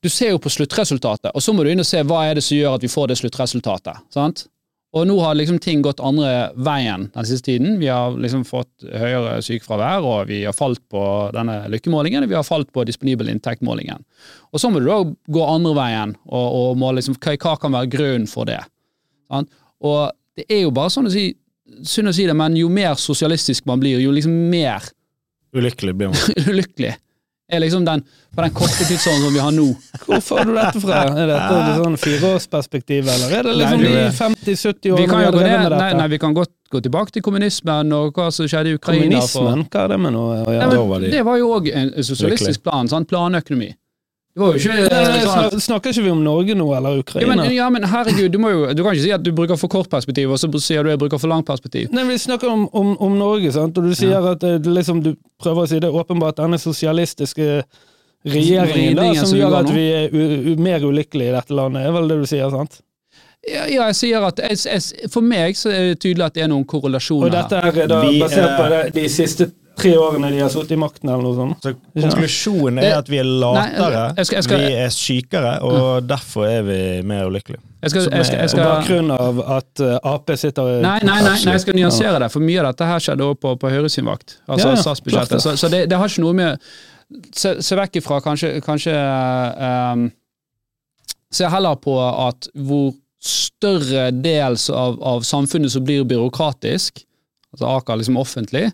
[0.05, 2.45] du ser jo på sluttresultatet, og så må du inn og se hva er det
[2.45, 4.03] som gjør at vi får det sluttresultatet.
[4.13, 4.45] sant?
[4.95, 7.79] Og nå har liksom ting gått andre veien den siste tiden.
[7.81, 11.03] Vi har liksom fått høyere sykefravær, og vi har falt på
[11.35, 14.05] denne lykkemålingen, og vi har falt på disponibel inntekt-målingen.
[14.53, 15.01] Og så må du da
[15.35, 18.61] gå andre veien, og, og må liksom, hva, hva kan være grunnen for det?
[19.33, 19.51] Sant?
[19.83, 21.31] Og det er jo bare sånn å si,
[21.83, 24.93] synd å si det, men jo mer sosialistisk man blir, jo liksom mer
[25.55, 26.23] Ulykkelig blir man.
[26.51, 26.95] ulykkelig
[27.53, 28.01] er liksom den,
[28.35, 29.67] på den korte tidsånden som vi har nå.
[30.07, 31.03] Hvor får du dette fra?
[31.13, 35.25] Er dette et sånn fireårsperspektiv, eller er det liksom Nei, de 50-70 Vi kan, årene
[35.27, 35.99] jo gå drevet ned, med nei, dette?
[36.01, 39.21] nei, vi kan godt gå tilbake til kommunismen og hva som skjedde i Ukraina.
[39.21, 40.89] for- Kommunismen, hva er det med noe å Ja, gjøre?
[41.01, 42.89] Men, det var jo òg en sosialistisk plan.
[42.89, 43.09] Sant?
[43.09, 43.75] Planøkonomi.
[44.35, 45.57] Det var jo ikke Nei, nei, sånn at...
[45.63, 47.37] Snakker ikke vi om Norge nå, eller ja Ukraina?
[47.39, 49.91] men, ja, men herregud, du, jo, du kan ikke si at du bruker for kort
[49.93, 51.93] perspektiv, og så sier du at jeg bruker for langt perspektiv.
[51.95, 53.79] Nei, Vi snakker om, om, om Norge, sant?
[53.79, 57.63] og du sier at eh, liksom, du prøver å si det åpenbart denne sosialistiske
[58.25, 62.11] regjeringen da, som som gjør at vi er mer ulykkelige i dette landet, er vel
[62.11, 62.51] det du sier?
[62.51, 62.81] sant?
[63.45, 66.47] Ja, ja, jeg sier at jeg, jeg, For meg så er det tydelig at det
[66.47, 70.39] er noen korrelasjoner Og dette er da basert på eh, de siste tre årene de
[70.41, 71.63] har sittet i makten, eller noe sånt?
[71.65, 76.07] Så konklusjonen er at vi er latere, jeg skal- jeg skal- vi er sykere, og
[76.09, 77.61] derfor er vi mer ulykkelige.
[77.83, 81.21] Jeg skal, jeg skal, jeg skal, På bakgrunn av at eh, Ap sitter Nei, nei,
[81.21, 83.71] nei, nei, jeg skal nyansere det, for mye av dette her skjedde også på, på
[83.75, 84.39] Høyre sin vakt.
[84.49, 85.43] Altså Ja, ja, statsbudsjettet.
[85.43, 86.59] Så, så det, det har ikke noe med
[87.37, 88.95] Se, se vekk ifra kanskje, kanskje
[89.61, 90.07] um,
[91.31, 97.03] Se heller på at hvor større del av, av samfunnet som blir byråkratisk,
[97.53, 98.71] altså Aker liksom offentlig,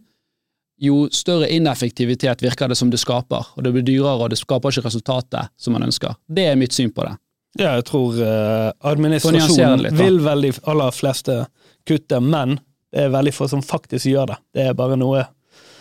[0.80, 3.50] jo større ineffektivitet virker det som det skaper.
[3.56, 6.14] Og det blir dyrere, og det skaper ikke resultatet som man ønsker.
[6.28, 7.16] Det er mitt syn på det.
[7.58, 11.40] Ja, jeg tror eh, administrasjonen litt, vil vel de aller fleste
[11.88, 12.58] kutte, men
[12.94, 14.38] det er veldig få som faktisk gjør det.
[14.54, 15.26] Det er bare noe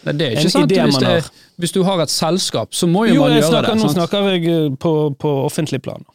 [0.07, 0.71] Nei, det er En ikke sant.
[0.71, 1.25] idé Hvis, har.
[1.59, 3.81] hvis du har et selskap, så må jo, Jo, man gjøre snakker, det.
[3.83, 6.05] nå snakker jeg eh, på, på offentlig plan.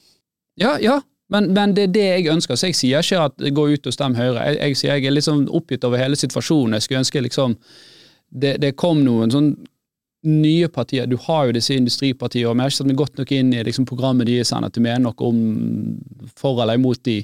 [0.61, 1.01] Ja, ja.
[1.33, 2.57] Men, men det er det jeg ønsker.
[2.57, 4.41] Så jeg sier ikke at gå ut og stem Høyre.
[4.49, 6.77] Jeg, jeg sier jeg er sånn oppgitt over hele situasjonen.
[6.79, 7.57] Jeg skulle ønske liksom
[8.35, 9.53] det, det kom noen sånn
[10.25, 11.07] nye partier.
[11.07, 13.63] Du har jo disse industripartiene, og vi har ikke satt meg godt nok inn i
[13.67, 15.41] liksom, programmet deres at du mener noe om
[16.39, 17.19] for eller imot de.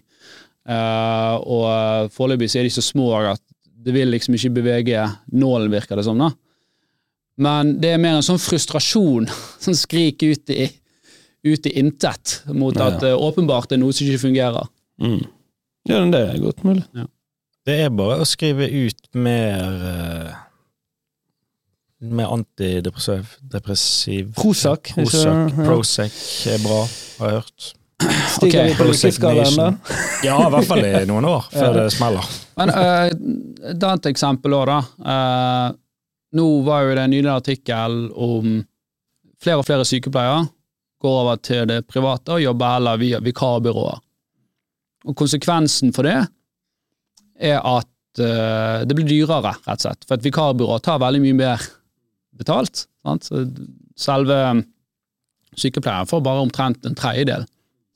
[0.69, 3.41] Uh, og foreløpig så er de så små at
[3.81, 6.21] det vil liksom ikke bevege nålen, virker det som.
[6.21, 6.29] da.
[7.41, 9.31] Men det er mer en sånn frustrasjon
[9.65, 10.69] som skriker ut i,
[11.49, 12.93] ut i intet, mot Ja, ja.
[12.93, 14.69] at det åpenbart er noe som ikke fungerer.
[15.89, 16.85] Ja, det er godt mulig.
[17.65, 20.39] Det er bare å skrive ut mer eh,
[22.01, 24.95] Mer antidepressiv depressiv, Prozac.
[24.95, 25.53] Prozac.
[25.53, 25.67] ja.
[25.67, 26.17] Prozac
[26.49, 26.81] er bra,
[27.19, 27.75] har jeg hørt.
[28.01, 29.67] Stiger Ok, vi på lykkeskalaen da?
[29.75, 30.07] Nation.
[30.25, 32.31] Ja, i hvert fall i noen år, før det smeller.
[32.57, 33.11] Men uh,
[33.75, 34.79] et annet eksempel òg, da.
[35.13, 35.67] Eh,
[36.41, 38.61] nå var jo det en nylig artikkel om
[39.41, 40.47] flere og flere sykepleiere
[41.01, 44.01] går over til det private og jobber heller via vikarbyråer.
[45.09, 46.19] Og konsekvensen for det
[47.41, 50.05] er at eh, det blir dyrere, rett og slett.
[50.07, 51.69] For et vikarbyrå tar veldig mye mer
[52.41, 52.87] betalt.
[53.05, 53.31] Sant?
[54.01, 54.41] Selve
[55.59, 57.47] sykepleieren får bare omtrent en tredjedel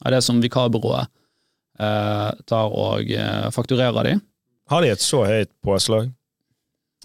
[0.04, 1.08] av det som vikarbyrået
[1.80, 4.18] eh, tar og eh, fakturerer de.
[4.70, 6.12] Har de et så høyt påslag?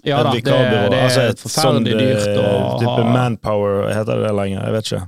[0.08, 3.08] Ja da, det, det, er altså et forferdelig sånn, dyrt å eh, ha.
[3.12, 4.62] manpower, heter det det lenger?
[4.64, 5.02] Jeg vet ikke.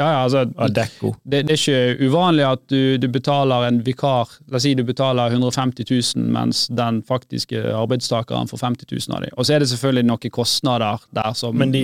[0.00, 0.86] Ja, ja, altså, det,
[1.28, 5.34] det er ikke uvanlig at du, du betaler en vikar La oss si du betaler
[5.34, 5.84] 150
[6.16, 9.34] 000, mens den faktiske arbeidstakeren får 50 000 av dem.
[9.36, 11.82] Og så er det selvfølgelig noen kostnader der som, Men de,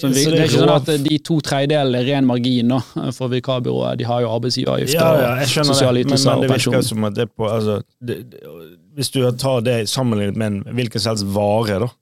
[0.00, 2.80] som vi, så Det er ikke sånn at de to tredjedelene er ren margin nå,
[3.18, 4.00] for vikarbyrået.
[4.00, 7.08] De har jo arbeidsgiveravgifter ja, ja, og sosiale ytelser men, ytelser men det virker som
[7.10, 8.56] at det er på altså, det, det,
[8.96, 11.92] Hvis du tar det sammenlignet med en hvilken som helst vare, da.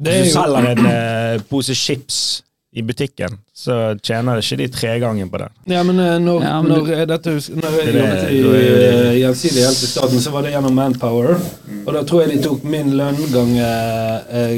[0.00, 0.44] Det Hvis jo...
[0.44, 2.20] du selger en eh, pose chips
[2.72, 5.48] i butikken, så tjener ikke de tregangen på det.
[5.66, 8.40] ja, men eh, når, Ja, men når, du, dette, når jeg Det jobbet det- i
[8.40, 11.40] er det- eh, Gjensidig Hjelp i staten, så var det gjennom Manpower.
[11.86, 13.66] Og da tror jeg de tok min lønn gange,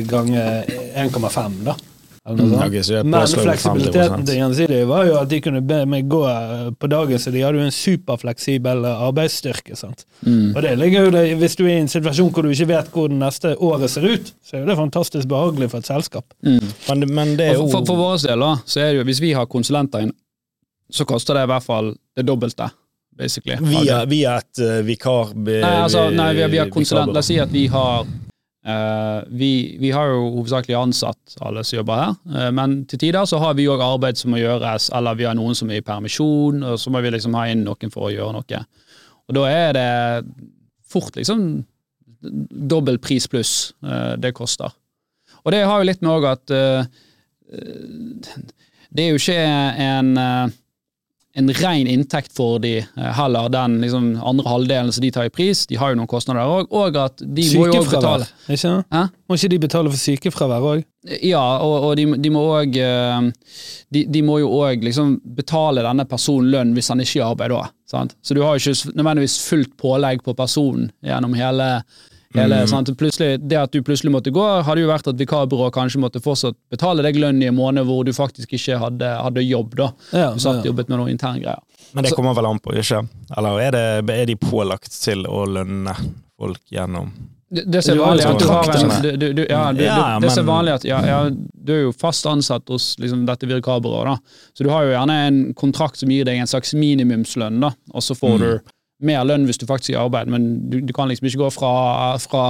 [0.07, 1.75] gange 1,5, da.
[2.23, 4.27] Men fleksibiliteten 50%.
[4.29, 7.41] til Gjensidige var jo at de kunne be meg gå eh, på dagen, så de
[7.43, 9.75] hadde jo en superfleksibel eh, arbeidsstyrke.
[9.77, 10.05] sant?
[10.23, 10.53] Mm.
[10.55, 12.93] Og det ligger jo det, Hvis du er i en situasjon hvor du ikke vet
[12.95, 16.25] hvordan neste året ser ut, så er jo det fantastisk behagelig for et selskap.
[16.47, 16.61] Mm.
[16.89, 19.09] Men, men det er jo for, for, for vår del, da, så er det jo,
[19.11, 20.15] hvis vi har konsulenter inn,
[20.93, 22.71] så koster det i hvert fall det dobbelte,
[23.19, 23.57] basically.
[23.67, 25.35] via, via et uh, vikar...
[25.35, 25.59] Nei,
[25.89, 27.11] altså, nei vi, har- vi har konsulent.
[27.17, 28.07] La oss si at vi har
[28.67, 33.27] eh, vi, vi har jo hovedsakelig ansatt alle som jobber her, uh, men til tider
[33.29, 35.87] så har vi òg arbeid som må gjøres, eller vi har noen som er i
[35.87, 38.63] permisjon, og så må vi liksom ha inn noen for å gjøre noe.
[39.29, 39.91] Og da er det
[40.93, 41.65] fort liksom
[42.23, 44.71] dobbel pris pluss uh, det koster.
[45.43, 46.47] Og det har jo litt med òg at
[48.93, 49.35] det er jo ikke
[49.83, 50.13] en
[51.35, 55.33] en ren inntekt for de, eh, heller den liksom, andre halvdelen som de tar i
[55.33, 55.67] pris.
[55.67, 58.29] De har jo noen kostnader der òg, og at de må jo også betale.
[58.49, 58.73] Ikke?
[58.93, 59.03] Hæ?
[59.29, 60.85] Må ikke de betale for sykefravær òg?
[61.25, 66.05] Ja, og, og de, de må òg de, de må jo òg liksom betale denne
[66.07, 67.65] personen lønn hvis han ikke er i arbeid da.
[67.91, 68.15] Sant?
[68.23, 71.69] Så du har jo ikke nødvendigvis fullt pålegg på personen gjennom hele
[72.35, 72.89] Hele, sant?
[72.99, 76.57] Plutselig, det at du plutselig måtte gå, hadde jo vært at vikarbyrået kanskje måtte fortsatt
[76.73, 79.75] betale deg lønn i en måned hvor du faktisk ikke hadde, hadde jobb.
[79.77, 79.91] da.
[80.13, 80.71] Ja, Du satt ja.
[80.71, 81.61] jobbet med noen interne greier.
[81.93, 83.07] Men det Så- kommer vel an på, ikke?
[83.37, 83.71] Eller er,
[84.03, 85.95] det, er de pålagt til å lønne
[86.39, 87.13] folk gjennom
[87.53, 90.43] Det, det er vanlig at du har en du, du, du, ja, du, Det er
[90.43, 94.19] vanlig at ja, ja, Du er jo fast ansatt hos liksom, dette vikarbyrået.
[94.57, 97.75] Så du har jo gjerne en kontrakt som gir deg en slags minimumslønn, da.
[97.93, 98.61] Og så får du
[99.07, 101.51] mer lønn hvis du faktisk er i arbeid, men du, du kan liksom ikke gå
[101.55, 101.73] fra,
[102.23, 102.45] fra,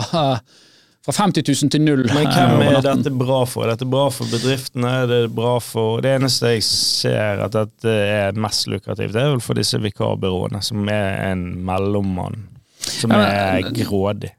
[1.04, 2.04] fra 50 000 til null.
[2.10, 3.66] Men eh, hvem er dette bra for?
[3.66, 4.92] Er dette bra for bedriftene?
[5.02, 9.34] Er det bra for Det eneste jeg ser at dette er mest lukrativt, det er
[9.34, 12.46] vel for disse vikarbyråene, som er en mellommann.
[12.82, 14.34] Som er grådig.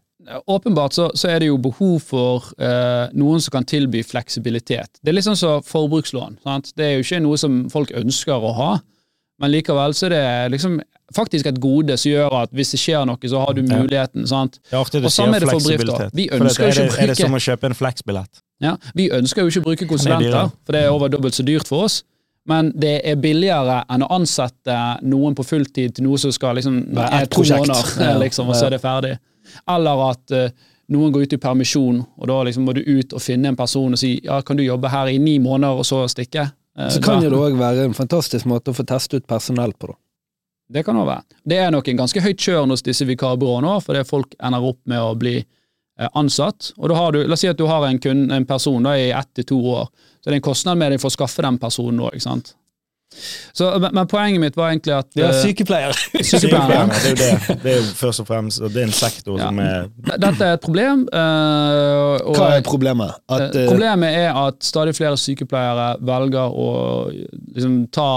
[0.45, 5.01] Åpenbart så, så er det jo behov for eh, noen som kan tilby fleksibilitet.
[5.01, 6.39] Det er litt sånn som forbrukslån.
[6.45, 6.71] Sant?
[6.77, 8.69] Det er jo ikke noe som folk ønsker å ha,
[9.41, 10.79] men likevel så er det liksom
[11.13, 14.25] faktisk et gode som gjør at hvis det skjer noe, så har du muligheten.
[14.29, 14.59] sant?
[14.69, 16.15] Det er artig du samme sier er det fleksibilitet.
[16.17, 18.41] Vi For dette er, det, er det som å kjøpe en Flex-billett?
[18.63, 21.37] Ja, Vi ønsker jo ikke å bruke Det er konsulenter, for det er over dobbelt
[21.37, 22.01] så dyrt for oss.
[22.49, 26.81] Men det er billigere enn å ansette noen på fulltid til noe som skal liksom
[26.99, 27.69] er to prosjekt.
[27.69, 29.13] måneder, liksom, og så er det ferdig.
[29.69, 30.49] Eller at uh,
[30.91, 33.95] noen går ut i permisjon, og da liksom må du ut og finne en person
[33.95, 36.49] og si ja, kan du jobbe her i ni måneder, og så stikke?
[36.77, 39.73] Eh, Så kan da- det òg være en fantastisk måte å få teste ut personell
[39.73, 39.87] på.
[39.87, 39.93] da.
[40.73, 41.23] Det kan også være.
[41.45, 44.79] Det er nok en ganske høyt kjørn hos disse vikarbyråene òg, fordi folk ender opp
[44.85, 45.45] med å bli
[45.99, 46.71] eh, ansatt.
[46.79, 48.95] Og da har du, La oss si at du har en, kun, en person da,
[48.97, 49.85] i ett til to år,
[50.19, 52.53] så det er en kostnad med deg for å skaffe den personen òg.
[53.53, 55.93] Så, men, men poenget mitt var egentlig at Ja, sykepleier.
[55.97, 56.33] sykepleier.
[56.33, 57.57] sykepleiere Det er jo det.
[57.63, 59.47] Det er jo først og fremst Det er en sektor Ja.
[59.51, 61.07] som er Dette er et problem.
[61.13, 63.15] eh, og, Hva er problemet?
[63.29, 66.69] At, Eh, eh, Problemet er at stadig flere sykepleiere velger å
[67.55, 68.09] liksom ta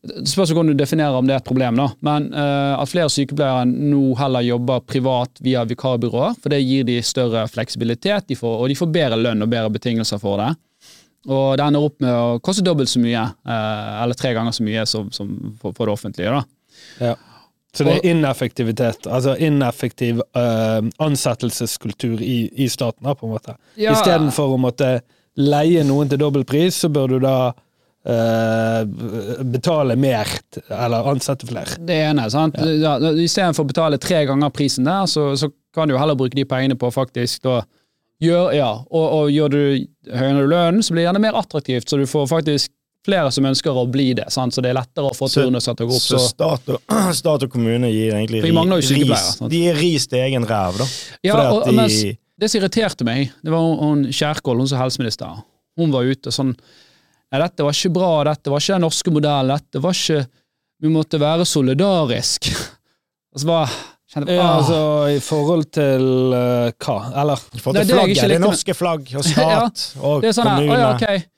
[0.00, 1.90] Det spørs hvordan du definerer om det er et problem, da.
[2.00, 6.94] Men uh, at flere sykepleiere nå heller jobber privat via vikarbyråer, for det gir de
[7.04, 10.54] større fleksibilitet, de får, og de får bedre lønn og bedre betingelser for det.
[11.28, 14.64] Og det ender opp med å koste dobbelt så mye, eh, eller tre ganger så
[14.64, 16.38] mye som, som for, for det offentlige.
[16.38, 17.10] da.
[17.10, 17.16] ja.
[17.70, 23.54] Så det er ineffektivitet, altså ineffektiv uh, ansettelseskultur i, i staten, da, på en måte.
[23.78, 23.92] Ja.
[23.94, 24.88] Istedenfor å måtte
[25.38, 27.40] leie noen til dobbel pris, så bør du da
[28.00, 28.80] Uh,
[29.44, 30.24] betale mer,
[30.72, 31.74] eller ansette flere.
[31.84, 32.56] Det ene, sant?
[32.56, 32.94] Ja.
[32.96, 36.46] Istedenfor å betale tre ganger prisen der, så, så kan du jo heller bruke de
[36.48, 37.58] pengene på faktisk da
[38.20, 39.60] gjøre Ja, og, og gjør du
[40.10, 42.72] høyere lønnen, så blir det gjerne mer attraktivt, så du får faktisk
[43.06, 44.52] flere som ønsker å bli det, sant?
[44.52, 46.02] så det er lettere å få turnuser til å gå opp.
[46.04, 46.82] Så Så, stat og,
[47.20, 49.28] stat og kommune gir egentlig For de mangler jo ri- ris.
[49.40, 50.88] De gir ris til egen ræv, da.
[51.30, 51.96] ja, og, de, mens
[52.40, 55.40] det som irriterte meg, det var hun, Kjerkol, hun som helseminister.
[55.80, 56.52] Hun var ute sånn
[57.30, 60.24] Nei, dette var ikke bra, dette var ikke den norske modellen, dette var ikke
[60.82, 62.48] Vi måtte være solidarisk.
[63.32, 63.68] Og så bare
[64.10, 64.56] kjente Ja, ah.
[64.58, 64.78] altså
[65.14, 66.96] i forhold til uh, hva?
[67.22, 70.32] Eller I det er til det flagget, ikke det norske flagg og stat og Det
[70.32, 70.74] er sånn kommune.
[70.74, 71.28] å ja, ok.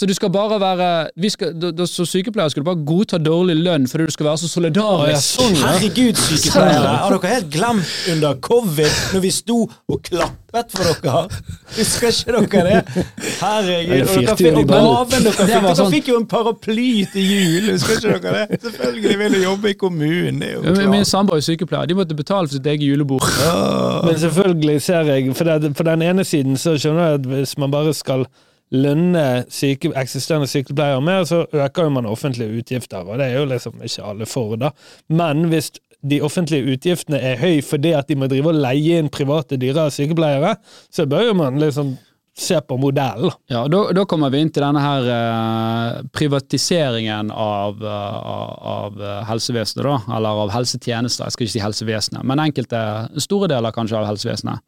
[0.00, 3.18] Så du skal bare være vi skal, da, da, Som sykepleier skal du bare godta
[3.20, 5.26] dårlig lønn fordi du skal være så solidarisk.
[5.36, 5.74] sånn, ja.
[5.74, 6.94] Herregud, sykepleiere!
[7.02, 11.42] Har dere helt glemt under covid, når vi sto og klappet for dere?
[11.76, 13.04] Husker ikke dere det?
[13.42, 14.00] Herregud.
[14.00, 17.70] Og dere fikk, og gaven dere fikk, dere sånn- fikk jo en paraply til jul!
[17.74, 18.60] Husker ikke dere det?
[18.64, 20.40] Selvfølgelig vil du jobbe i kommunen.
[20.40, 20.92] Det er jo klart.
[20.96, 21.92] Min samboer er sykepleier.
[21.92, 23.28] De måtte betale for sitt eget julebord.
[24.08, 27.70] Men selvfølgelig ser jeg For det, den ene siden så skjønner jeg at hvis man
[27.76, 28.24] bare skal
[28.70, 33.48] lønne syke, eksisterende sykepleiere mer, så øker jo man offentlige utgifter, og det er jo
[33.50, 34.70] liksom ikke alle for, da.
[35.08, 39.10] Men hvis de offentlige utgiftene er høy fordi at de må drive og leie inn
[39.12, 40.54] private dyrere sykepleiere,
[40.92, 41.96] så bør jo man liksom
[42.38, 43.32] se på modellen.
[43.50, 48.54] Ja, og da, da kommer vi inn til denne her eh, privatiseringen av, eh, av,
[48.72, 49.98] av eh, helsevesenet, da.
[50.16, 52.80] Eller av helsetjenester, jeg skal ikke si helsevesenet, men enkelte,
[53.20, 54.64] store deler kanskje av helsevesenet.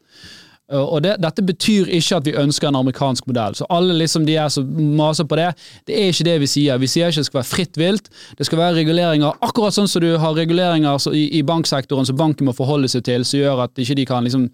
[0.73, 3.57] Eh, Og det, Dette betyr ikke at vi ønsker en amerikansk modell.
[3.59, 5.51] Så alle liksom de er som maser på det,
[5.89, 6.81] det er ikke det vi sier.
[6.83, 8.11] Vi sier ikke det skal være fritt vilt.
[8.39, 12.57] Det skal være reguleringer, akkurat sånn som du har reguleringer i, banksektoren som banken må
[12.57, 14.49] forholde seg til, som gjør at ikke de kan liksom,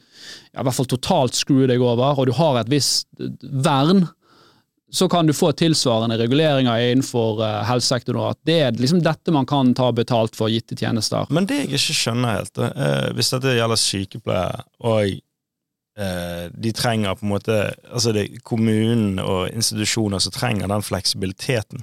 [0.53, 3.33] ja, i hvert fall totalt skru deg over, og du har et visst eh,
[3.65, 4.07] vern
[4.91, 8.31] så kan du få tilsvarende reguleringer innenfor uh, helsesektoren.
[8.33, 11.29] At det er liksom dette man kan ta betalt for gitte tjenester.
[11.29, 15.19] Men det jeg ikke skjønner helt, eh, hvis dette gjelder sykepleiere, og eh,
[15.99, 17.55] de trenger på en måte
[17.91, 21.83] Altså det er kommunen og institusjoner som trenger den fleksibiliteten.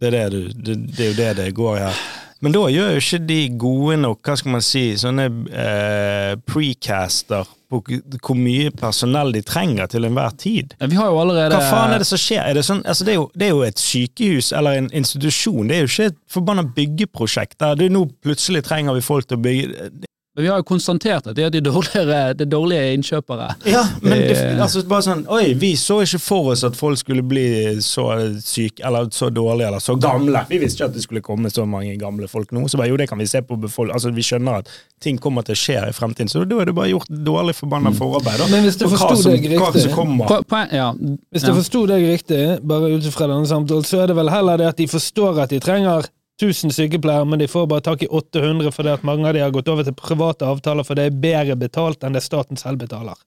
[0.00, 1.98] Det er, det, du, det, det er jo det det går i her.
[2.42, 7.46] Men da gjør jo ikke de gode nok, hva skal man si, sånne eh, precaster
[7.70, 7.78] på
[8.18, 10.74] hvor mye personell de trenger til enhver tid.
[10.82, 12.42] Vi har jo allerede Hva faen er det som skjer?
[12.42, 15.70] Er det, sånn, altså det, er jo, det er jo et sykehus eller en institusjon,
[15.70, 19.38] det er jo ikke et forbanna byggeprosjekt der du nå plutselig trenger vi folk til
[19.38, 19.92] å bygge
[20.34, 23.50] Vi har jo konstatert at det er de dårligere, det er dårlige innkjøpere.
[23.68, 26.96] Ja, men det, Det- altså bare sånn Oi, vi så ikke for oss at folk
[26.96, 27.42] skulle bli
[27.84, 28.06] så
[28.40, 30.40] syke, eller så dårlige, eller så gamle.
[30.48, 32.64] Vi visste ikke at det skulle komme så mange gamle folk nå.
[32.72, 33.92] Så bare, jo, det kan vi se på befolk...
[33.92, 34.72] Altså, vi skjønner at
[35.04, 37.92] ting kommer til å skje i fremtiden, så da er det bare gjort dårlig forbanna
[37.92, 38.38] forarbeid.
[38.40, 38.48] da.
[38.48, 40.94] Men hvis du forsto deg riktig- på, Po- ja,
[41.28, 41.86] Hvis ja.
[41.92, 44.88] deg riktig, bare ut fra denne samtalen, så er det vel heller det at de
[44.88, 46.08] forstår at de trenger
[46.40, 49.52] 1000 sykepleiere, men de får bare tak i 800 fordi at mange av de har
[49.54, 53.18] gått over til private avtaler for det er bedre betalt enn det staten selv betaler.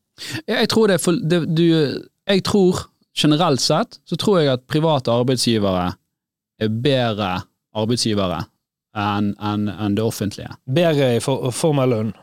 [0.48, 5.12] Jeg tror det for det, du, Jeg tror generelt sett så tror jeg at private
[5.12, 5.94] arbeidsgivere
[6.60, 7.32] er bedre
[7.76, 8.46] arbeidsgivere
[8.96, 10.56] enn en, en det offentlige.
[10.66, 12.14] Bedre i for, av lønn.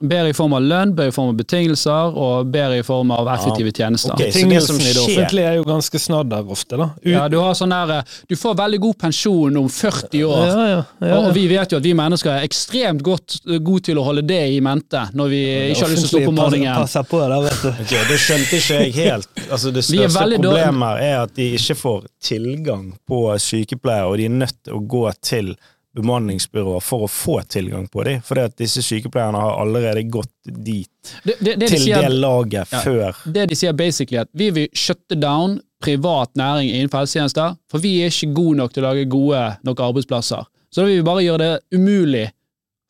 [0.00, 3.26] Bedre i form av lønn, bedre i form av betingelser og bedre i form av
[3.34, 4.14] effektive tjenester.
[4.14, 4.30] ok.
[4.32, 6.86] Så det som det skjer- offentlige er jo ganske snadder ofte, da.
[6.96, 10.46] Ut, Ja, du, har sånn der, eh, du får veldig god pensjon om 40 år.
[10.46, 13.96] ja, ja, ja, Og vi vet jo at vi mennesker er ekstremt godt gode til
[14.00, 15.42] å holde det i mente når vi
[15.74, 16.74] ikke har lyst til å stå på morgenen.
[16.80, 17.68] Passer på det, vet du.
[17.84, 19.28] Ok, det skjønte ikke jeg helt.
[19.50, 24.24] Altså, det største er problemet er at de ikke får tilgang på sykepleiere, og de
[24.24, 25.52] er nødt til å gå til
[26.00, 28.22] bemanningsbyråer for å få tilgang på dem.
[28.26, 30.90] For disse sykepleierne har allerede gått dit,
[31.24, 32.80] Det, det, det, de til sier, det laget, Ja.
[32.84, 33.20] før.
[33.32, 38.02] det de sier basically at vi vil shutte down privat næring innenfor helsetjenester, for vi
[38.04, 40.44] er ikke gode nok til å lage gode nok arbeidsplasser.
[40.70, 42.26] Så da vil vi bare gjøre det umulig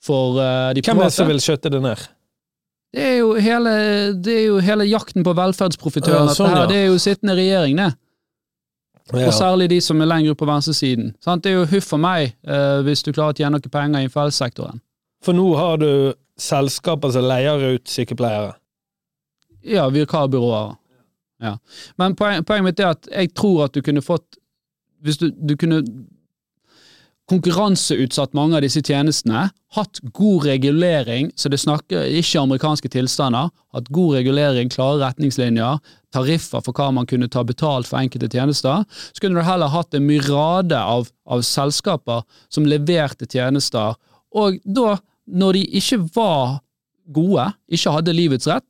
[0.05, 2.09] for uh, de Hvem er det som vil skjøtte det ned?
[2.91, 3.73] Det er jo hele,
[4.19, 6.27] det er jo hele jakten på velferdsprofitøren.
[6.27, 6.65] Ja, sånn, ja.
[6.67, 7.93] Det er jo sittende regjering, det.
[9.13, 9.27] Ja.
[9.27, 11.15] Og særlig de som er lenger på venstresiden.
[11.25, 11.45] Sant?
[11.45, 14.11] Det er jo huff for meg eh, hvis du klarer å tjene noen penger i
[14.13, 14.83] fellessektoren.
[15.25, 15.91] For nå har du
[16.41, 18.55] selskaper som leier ut sykepleiere.
[19.67, 20.77] Ja, vikarbyråer.
[21.41, 21.57] Ja.
[22.01, 24.37] Men poen, poenget mitt er at jeg tror at du kunne fått
[25.01, 25.79] Hvis du, du kunne
[27.31, 33.91] konkurranseutsatt mange av disse tjenestene, hatt god regulering, så det snakker ikke amerikanske tilstander, hatt
[33.95, 35.79] god regulering, klare retningslinjer,
[36.15, 39.95] tariffer for hva man kunne ta betalt for enkelte tjenester, så kunne du heller hatt
[39.95, 43.95] en myrade av, av selskaper som leverte tjenester,
[44.35, 44.97] og da,
[45.31, 46.59] når de ikke var
[47.15, 48.67] gode, ikke hadde livets rett,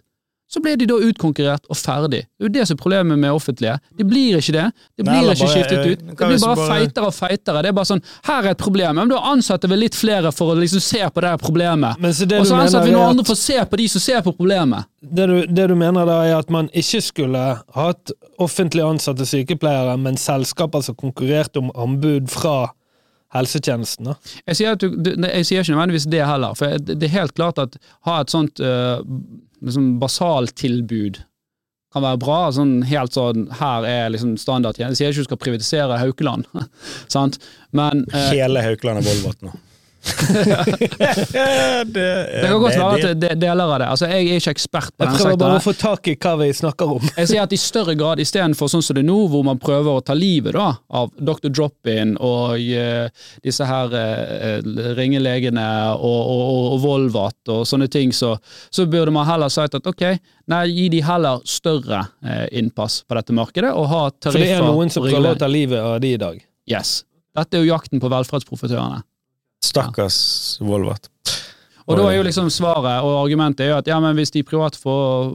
[0.51, 2.25] så blir de da utkonkurrert og ferdig.
[2.27, 3.77] Det er jo det som er problemet med offentlige.
[3.97, 4.65] De blir ikke det.
[4.99, 6.01] De blir Nei, ikke bare- skiftet ut.
[6.03, 7.63] hva Det blir bare bare- feitere og feitere.
[7.63, 8.97] Det er bare sånn, her er et problem.
[8.97, 12.01] Men da ansetter vi litt flere for å liksom se på det her problemet.
[12.01, 14.01] Men så det Og så ansetter vi noen andre for å se på de som
[14.01, 14.85] ser på problemet.
[15.01, 18.11] Det du, det du mener da er at man ikke skulle hatt
[18.41, 22.73] offentlig ansatte sykepleiere, men selskaper som konkurrerte om anbud fra
[23.33, 24.05] helsetjenesten.
[24.11, 24.15] da.
[24.49, 27.59] Jeg sier, du, jeg sier ikke nødvendigvis det heller, for det det er helt klart
[27.63, 27.77] at
[28.09, 28.99] ha et sånt uh,
[29.65, 31.23] liksom basaltilbud
[31.91, 32.39] kan være bra.
[32.55, 35.03] sånn helt sånn, Her er liksom standardtjeneste.
[35.03, 36.47] Jeg sier ikke du skal privatisere Haukeland,
[37.17, 37.41] sant?
[37.75, 39.55] men eh, Hele Haukeland er Volvat nå.
[41.85, 42.09] Det,
[42.41, 43.89] det kan godt være at det, deler av det.
[43.93, 46.49] Altså, Jeg er ikke ekspert på Jeg prøver bare å få tak i hva vi
[46.57, 47.03] snakker om.
[47.19, 50.01] Jeg sier at i større grad, istedenfor sånn som det er nå, hvor man prøver
[50.01, 51.51] å ta livet da, av Dr.
[51.53, 54.59] Drop-In og uh, disse her uh,
[54.97, 55.67] ringelegene
[55.99, 58.37] og, og, og, og Volvat og sånne ting, så,
[58.73, 60.07] så burde man heller sagt at ok,
[60.51, 64.65] nei, gi de heller større uh, innpass på dette markedet, og ha For det er
[64.65, 66.41] noen som prøver å ta livet av de i dag.
[66.71, 67.03] Yes.
[67.37, 69.05] Dette er jo jakten på velferdsprofitørene.
[69.65, 70.21] Stakkars
[70.65, 71.11] Volvat.
[71.91, 74.45] Og da er jo liksom svaret og argumentet er jo at ja, men hvis de
[74.47, 75.33] private får,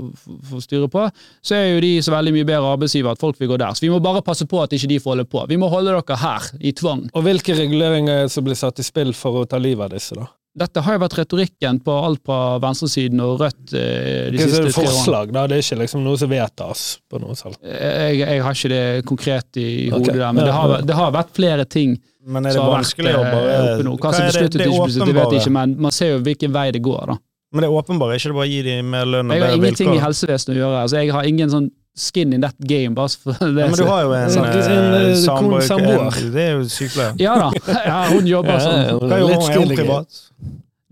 [0.50, 1.04] får styre på,
[1.44, 3.76] så er jo de så veldig mye bedre arbeidsgiver at folk vil gå der.
[3.76, 5.44] Så vi må bare passe på at ikke de får holde på.
[5.52, 7.10] Vi må holde dere her, i tvang.
[7.12, 9.98] Og hvilke reguleringer er det som blir satt i spill for å ta livet av
[9.98, 10.30] disse, da?
[10.56, 14.72] Dette har jo vært retorikken på alt fra venstresiden og Rødt eh, de siste det
[14.72, 14.94] tre årene.
[14.96, 15.42] forslag, da?
[15.52, 17.58] Det er ikke liksom noe som vedtas på noe salg.
[17.60, 20.96] Jeg, jeg har ikke det konkret i hodet hodet der, men ja, det har, det
[21.02, 23.98] har vært flere ting Men er det som har vært eh, bare oppe nå.
[24.00, 25.42] Hva som er det- besluttet det ikke besluttet, det vet jeg åpenbare?
[25.44, 27.18] ikke, men man ser jo hvilken vei det går, da.
[27.52, 29.52] Men det er åpenbart, ikke det bare å gi dem mer lønn og Jeg har
[29.52, 30.80] bedre ingenting i helsevesenet å gjøre.
[30.86, 32.94] altså Jeg har ingen sånn skin in that game.
[32.96, 33.62] bare for det.
[33.62, 36.18] Ja, men du har jo en, eh, en, eh, samboer- kon- samboer.
[36.34, 37.14] Det er jo sykepleier.
[37.20, 37.52] Ja da,
[37.92, 38.82] ja, hun jobber sånn.
[38.84, 39.52] ja, Hva gjør litt hun?
[39.52, 40.22] Er hun privat?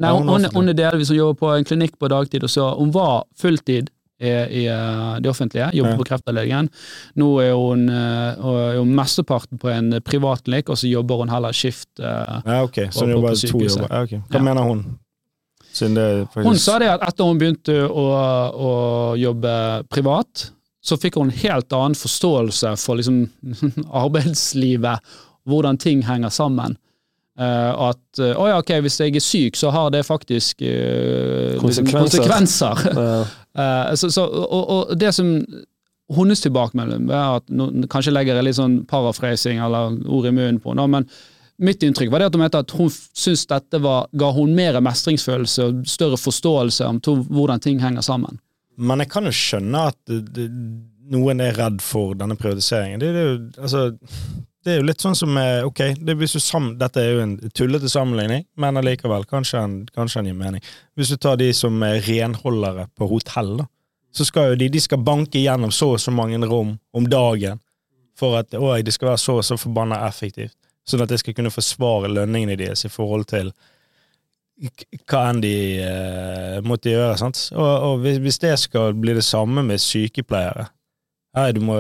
[0.03, 2.69] Nei, hun, hun hun, er delvis hun jobber på en klinikk på dagtid, og så
[2.79, 3.91] hun var fulltid
[4.23, 5.99] i, i eh, det offentlige, jobber Ja.
[5.99, 6.69] på kreftavdelingen.
[7.19, 11.51] Nå er hun, eh, er hun mesteparten på en privatklinikk, og så jobber hun heller
[11.55, 11.89] skift.
[11.99, 12.39] eh.
[12.47, 13.87] Ja, ok, så hun jobber to jobber.
[13.91, 14.21] Ja, okay.
[14.29, 14.43] Hva Ja.
[14.49, 14.83] mener hun?
[15.73, 16.45] Det faktisk...
[16.45, 18.03] Hun sa det at etter hun begynte å,
[18.53, 18.73] å
[19.17, 19.53] jobbe
[19.89, 20.51] privat,
[20.83, 23.25] så fikk hun en helt annen forståelse for liksom
[24.03, 25.13] arbeidslivet
[25.47, 26.77] hvordan ting henger sammen.
[27.39, 31.99] Uh, at uh, ja, ok, hvis jeg er syk, så har det faktisk liksom Konsekvenser.
[31.99, 32.83] konsekvenser.
[33.53, 33.93] Ja.
[33.95, 35.27] Så, så, og, og det som
[36.17, 40.57] hennes tilbakemelding er at nå, Kanskje legger jeg litt sånn parafrasing eller ord i munnen
[40.61, 41.05] på henne, men
[41.61, 44.79] mitt inntrykk var det at hun mente at hun syntes dette var, ga hun mer
[44.81, 48.41] mestringsfølelse og større forståelse om to, hvordan ting henger sammen.
[48.75, 50.15] Men jeg kan jo skjønne at
[51.13, 53.01] noen er redd for denne privatiseringen.
[53.01, 53.83] Det, det, er jo, altså,
[54.63, 57.35] det er jo litt sånn som ok, det, hvis du sam, Dette er jo en
[57.53, 60.63] tullete sammenligning, men allikevel, kanskje en, kanskje en gir mening.
[60.97, 63.69] Hvis du tar de som er renholdere på hotell, da,
[64.13, 67.61] så skal jo de, de skal banke gjennom så og så mange rom om dagen
[68.17, 70.55] for at å, det skal være så og så forbanna effektivt.
[70.85, 73.53] Sånn at jeg skal kunne forsvare lønningene deres i forhold til
[75.09, 77.17] hva enn de eh, måtte gjøre.
[77.19, 77.39] sant?
[77.55, 80.69] Og, og hvis, hvis det skal bli det samme med sykepleiere
[81.33, 81.75] Nei, du må,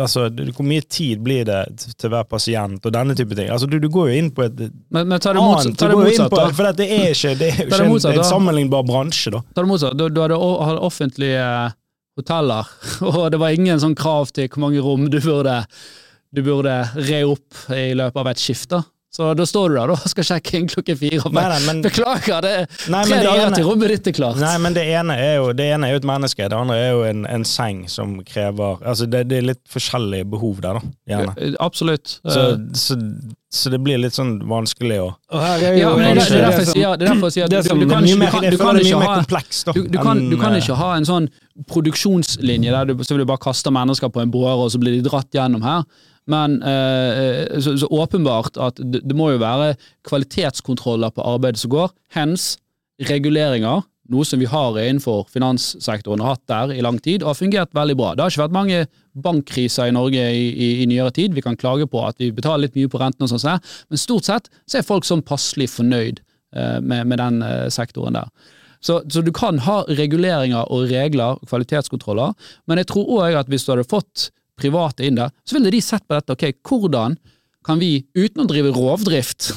[0.00, 1.58] altså, Hvor mye tid blir det
[2.00, 3.50] til hver pasient, og denne type ting?
[3.52, 5.76] Altså, du, du går jo inn på et Men, men ta det annet.
[5.76, 6.46] ta det motsatt på, da.
[6.56, 9.42] for det er ikke, det er det ikke motsatt, en, en sammenlignbar bransje, da.
[9.52, 9.98] Ta det motsatt.
[10.00, 11.44] Du, du hadde, hadde offentlige
[12.16, 12.72] hoteller,
[13.10, 15.58] og det var ingen sånn krav til hvor mange rom du burde,
[16.32, 18.72] du burde re opp i løpet av et skift.
[19.14, 21.20] Så da står du der og skal sjekke inn klokken fire.
[21.22, 24.40] og Nei, nei, men, Beklager, det er tre dager til rommet ditt er klart.
[24.42, 26.90] Nei, men det ene er jo, det ene er jo et menneske, det andre er
[26.96, 30.92] jo en, en seng som krever Altså, det, det er litt forskjellige behov der, da.
[31.14, 31.34] Gjerne.
[31.38, 32.18] Eh, Absolutt.
[32.26, 32.96] Så, Eh, så,
[33.54, 36.96] så det blir litt sånn vanskelig å ja, men det, det, er derfor jeg sier,
[36.98, 38.80] det er derfor jeg sier at det du, som- du, kan, du, kan, du, kan
[38.82, 39.14] ikke ha
[39.78, 41.30] du, kan, du kan eh, ikke ha en sånn
[41.70, 44.96] produksjonslinje der du, så vil du bare kaste mennesker på en båre, og så blir
[44.98, 45.86] de dratt gjennom her.
[46.30, 49.74] Men eh, så, så åpenbart at det, det må jo være
[50.08, 51.92] kvalitetskontroller på arbeidet som går.
[52.16, 52.54] Hens
[53.10, 57.40] reguleringer, noe som vi har innenfor finanssektoren og hatt der i lang tid, og har
[57.40, 58.12] fungert veldig bra.
[58.14, 58.80] Det har ikke vært mange
[59.24, 61.36] bankkriser i Norge i, i, i nyere tid.
[61.36, 64.28] Vi kan klage på at vi betaler litt mye på renten, og sånn, men stort
[64.28, 68.32] sett så er folk sånn passelig fornøyd eh, med, med den eh, sektoren der.
[68.84, 72.34] Så, så du kan ha reguleringer og regler og kvalitetskontroller,
[72.68, 74.28] men jeg tror òg at hvis du hadde fått
[74.60, 76.34] private inn der, så ville de sett på dette.
[76.36, 77.16] ok, Hvordan
[77.64, 79.52] kan vi, uten å drive rovdrift,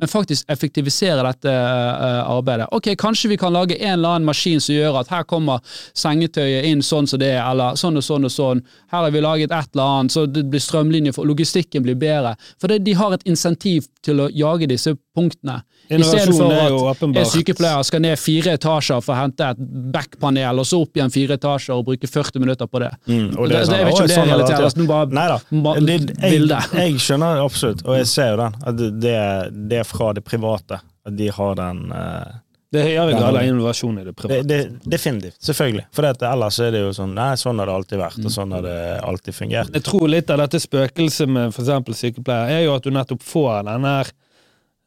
[0.00, 2.68] men faktisk effektivisere dette eh, arbeidet.
[2.72, 5.60] Ok, Kanskje vi kan lage en eller annen maskin som gjør at her kommer
[5.96, 8.62] sengetøyet inn sånn som det, eller sånn og sånn og sånn.
[8.92, 12.34] Her har vi laget et eller annet, så det blir strømlinje, for logistikken blir bedre.
[12.60, 15.60] For det, de har et insentiv til å jage disse punktene.
[15.90, 19.62] Innovasjon er jo at en sykepleier skal ned fire etasjer for å hente et
[19.94, 22.92] backpanel, og så opp igjen fire etasjer og bruke 40 minutter på det.
[23.10, 24.34] Mm, og Det- er det- jeg vet ikke om det er sånn det
[25.10, 25.38] Nei da.
[25.90, 26.06] jeg,
[26.72, 28.54] jeg skjønner det absolutt, og jeg ser jo den.
[28.66, 29.18] At det, det,
[29.68, 30.80] det er fra det private.
[31.06, 32.38] At de har den eh,
[32.70, 34.46] Det er høyere grad av innovasjon i det det, private.
[34.46, 34.58] det,
[34.92, 35.38] Definitivt.
[35.42, 35.86] Selvfølgelig.
[35.96, 38.66] For ellers er det jo sånn Nei, sånn har det alltid vært, og sånn har
[38.66, 38.78] det
[39.10, 39.74] alltid fungert.
[39.74, 42.00] Jeg tror litt av dette spøkelset med f.eks.
[42.04, 44.12] sykepleier er jo at du nettopp får den her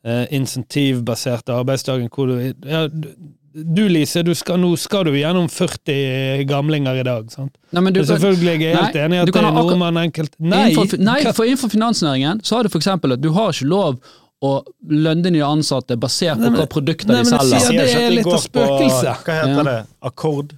[0.05, 3.15] eh, insentivbaserte arbeidsdagen hvor du ja, du-
[3.53, 7.53] Lise, du skal, nå skal du gjennom 40 gamlinger i dag, sant?
[7.69, 10.71] Nei, men du, selvfølgelig er jeg helt Nei, enig at det er nordmann enkelt Nei!
[10.71, 13.99] Innenfor, nei, for innenfor finansnæringen så har du eksempel at du har ikke lov
[14.43, 14.51] å
[14.91, 17.59] lønne nye ansatte basert på Nei, men- hva produkter nei, de selger.
[17.59, 19.13] sier- Sier det er litt av spøkelse.
[19.15, 19.23] på-.
[19.23, 19.63] Hva heter Ja.
[19.69, 19.87] det?
[20.09, 20.53] Akkord?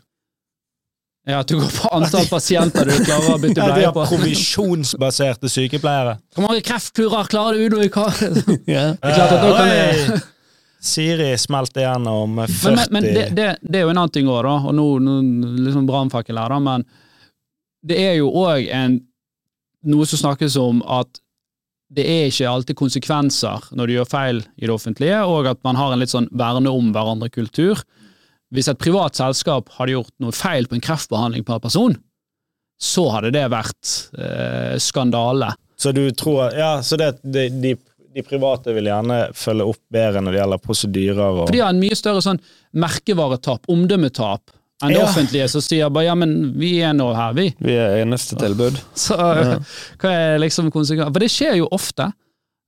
[1.28, 5.50] Ja, At du går på antall pasienter du klarer å bytte Ja, de har provisjonsbaserte
[5.50, 6.20] sykepleiere.
[6.36, 7.82] Hvor mange kreftkurer klarer du Udo?
[8.68, 8.94] ja.
[9.02, 10.22] Kan!
[10.86, 14.28] Siri smelte gjennom 40 Men, men, men det, det, det er jo en annen ting
[14.30, 15.16] òg, da, og nå, nå
[15.66, 16.86] liksom brannfakkel her, da, men
[17.86, 18.68] det er jo òg
[19.86, 21.20] noe som snakkes om at
[21.96, 25.80] det er ikke alltid konsekvenser når du gjør feil i det offentlige, og at man
[25.80, 27.82] har en litt sånn verne om hverandre-kultur.
[28.54, 31.96] Hvis et privat selskap hadde gjort noe feil på en kreftbehandling per person,
[32.82, 35.54] så hadde det vært eh, skandale.
[35.80, 37.74] Så du tror Ja, så det, de, de,
[38.16, 41.74] de private vil gjerne følge opp bedre når det gjelder prosedyrer og For de har
[41.74, 42.42] en mye større sånn
[42.76, 44.52] merkevaretap, omdømmetap,
[44.84, 45.06] enn det Ja.
[45.08, 47.48] offentlige som sier bare ja, men vi er nå her, vi.
[47.64, 48.78] Vi er eneste tilbud.
[49.06, 51.14] Så hva er liksom konsekvensen?
[51.16, 52.10] For det skjer jo ofte.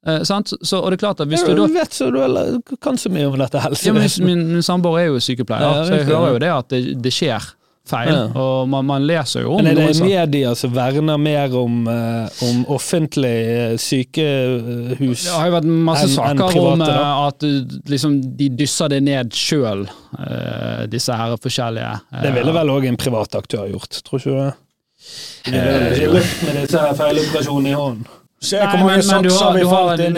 [0.08, 0.54] eh, sant?
[0.62, 3.10] Så, og det er klart at hvis du du vet så du eller, kan så
[3.12, 4.08] mye om dette ja, min.
[4.24, 7.12] Min, min samboer er jo sykepleier, Ja, så jeg hører jo det at det, det
[7.14, 7.44] skjer
[7.88, 8.12] feil.
[8.14, 8.26] Ja.
[8.38, 11.80] Og man, man leser jo om Men er det noe media som verner mer om,
[11.90, 15.26] uh, om offentlig eh, sykehus?
[15.26, 18.52] Det har jo vært masse en, saker saker private, om uh, at uh, liksom, de
[18.60, 19.88] dysser det ned sjøl,
[20.92, 24.40] disse her forskjellige eh, Det ville vel òg en privat aktør gjort, tror ikke du
[24.40, 24.54] det?
[25.48, 28.08] De ville ikke med disse her feiloperasjonene i hånden.
[28.40, 30.18] Se hvor mange sakser vi fant en,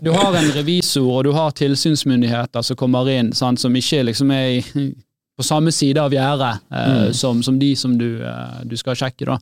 [0.00, 4.32] du har en revisor og du har tilsynsmyndigheter som kommer inn, sant, som ikke liksom
[4.32, 4.86] er i,
[5.40, 7.14] på samme side av gjerdet eh, Mm.
[7.16, 9.26] som, som de som du, eh, du skal sjekke.
[9.32, 9.38] da.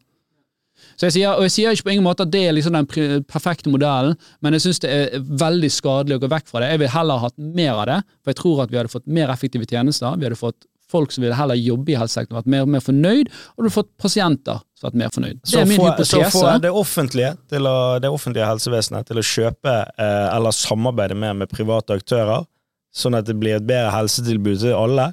[0.99, 2.87] Så jeg sier, og jeg sier ikke på ingen måte at det er liksom den
[3.27, 6.73] perfekte modellen, men jeg syns det er veldig skadelig å gå vekk fra det.
[6.73, 9.31] Jeg vil heller hatt mer av det, for jeg tror at vi hadde fått mer
[9.35, 10.17] effektive tjenester.
[10.19, 13.59] Vi hadde fått folk som ville heller jobbe i helsesektoren, vært mer, mer fornøyd, og
[13.61, 15.41] du hadde fått pasienter som vært mer fornøyd.
[15.45, 16.23] Det er min hypotese.
[16.25, 21.37] Så får det offentlige, å, det offentlige helsevesenet til å kjøpe eh, eller samarbeide mer
[21.43, 22.47] med private aktører,
[22.95, 25.11] sånn at det blir et bedre helsetilbud til alle.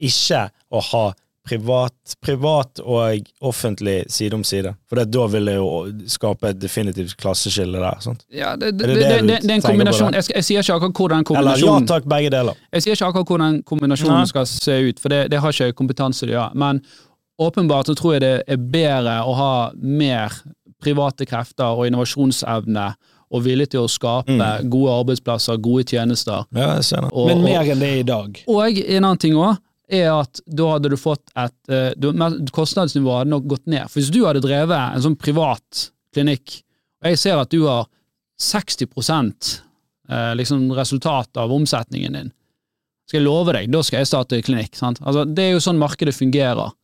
[0.00, 1.06] Ikke å ha
[1.48, 4.74] privat, privat og offentlig side om side.
[4.88, 5.68] For det, da vil det jo
[6.12, 7.96] skape et definitivt klasseskille der.
[8.04, 8.24] Sant?
[8.28, 10.12] Ja, det, det, Er det det, det det, det, det er en kombinasjon.
[10.18, 12.58] Jeg, jeg sier ikke akkurat hvordan kombinasjonen Eller ja takk, begge deler.
[12.76, 14.28] Jeg sier ikke akkurat hvordan kombinasjonen Nei.
[14.34, 16.60] skal se ut, for det, det har ikke kompetanse til å gjøre.
[16.66, 16.82] Men
[17.40, 20.36] åpenbart så tror jeg det er bedre å ha mer
[20.84, 22.90] private krefter og innovasjonsevne
[23.28, 24.68] og vilje til å skape Mm.
[24.72, 26.44] gode arbeidsplasser, gode tjenester.
[26.56, 27.10] Ja, jeg ser det.
[27.12, 28.38] Og, Men mer enn det i dag.
[28.46, 29.56] og en annen ting òg
[29.88, 33.88] er at da hadde du fått et eh, Kostnadsnivået hadde nok gått ned.
[33.88, 36.60] For hvis du hadde drevet en sånn privat klinikk,
[37.02, 37.86] og jeg ser at du har
[38.42, 38.84] 60
[40.08, 42.32] eh, liksom resultat av omsetningen din,
[43.08, 44.76] skal jeg love deg, da skal jeg starte klinikk.
[44.82, 46.74] Altså, det er jo sånn markedet fungerer.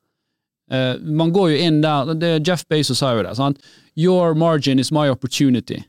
[0.73, 3.35] Eh, man går jo inn der det, Jeff Bezos sa jo det.
[3.37, 3.61] Sant?
[3.95, 5.83] Your margin is my opportunity.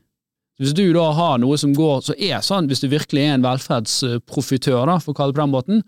[0.60, 3.44] Hvis du da har noe som går, så er sånn, hvis du virkelig er en
[3.44, 5.82] velferdsprofitør, da, for å kalle det på den måten,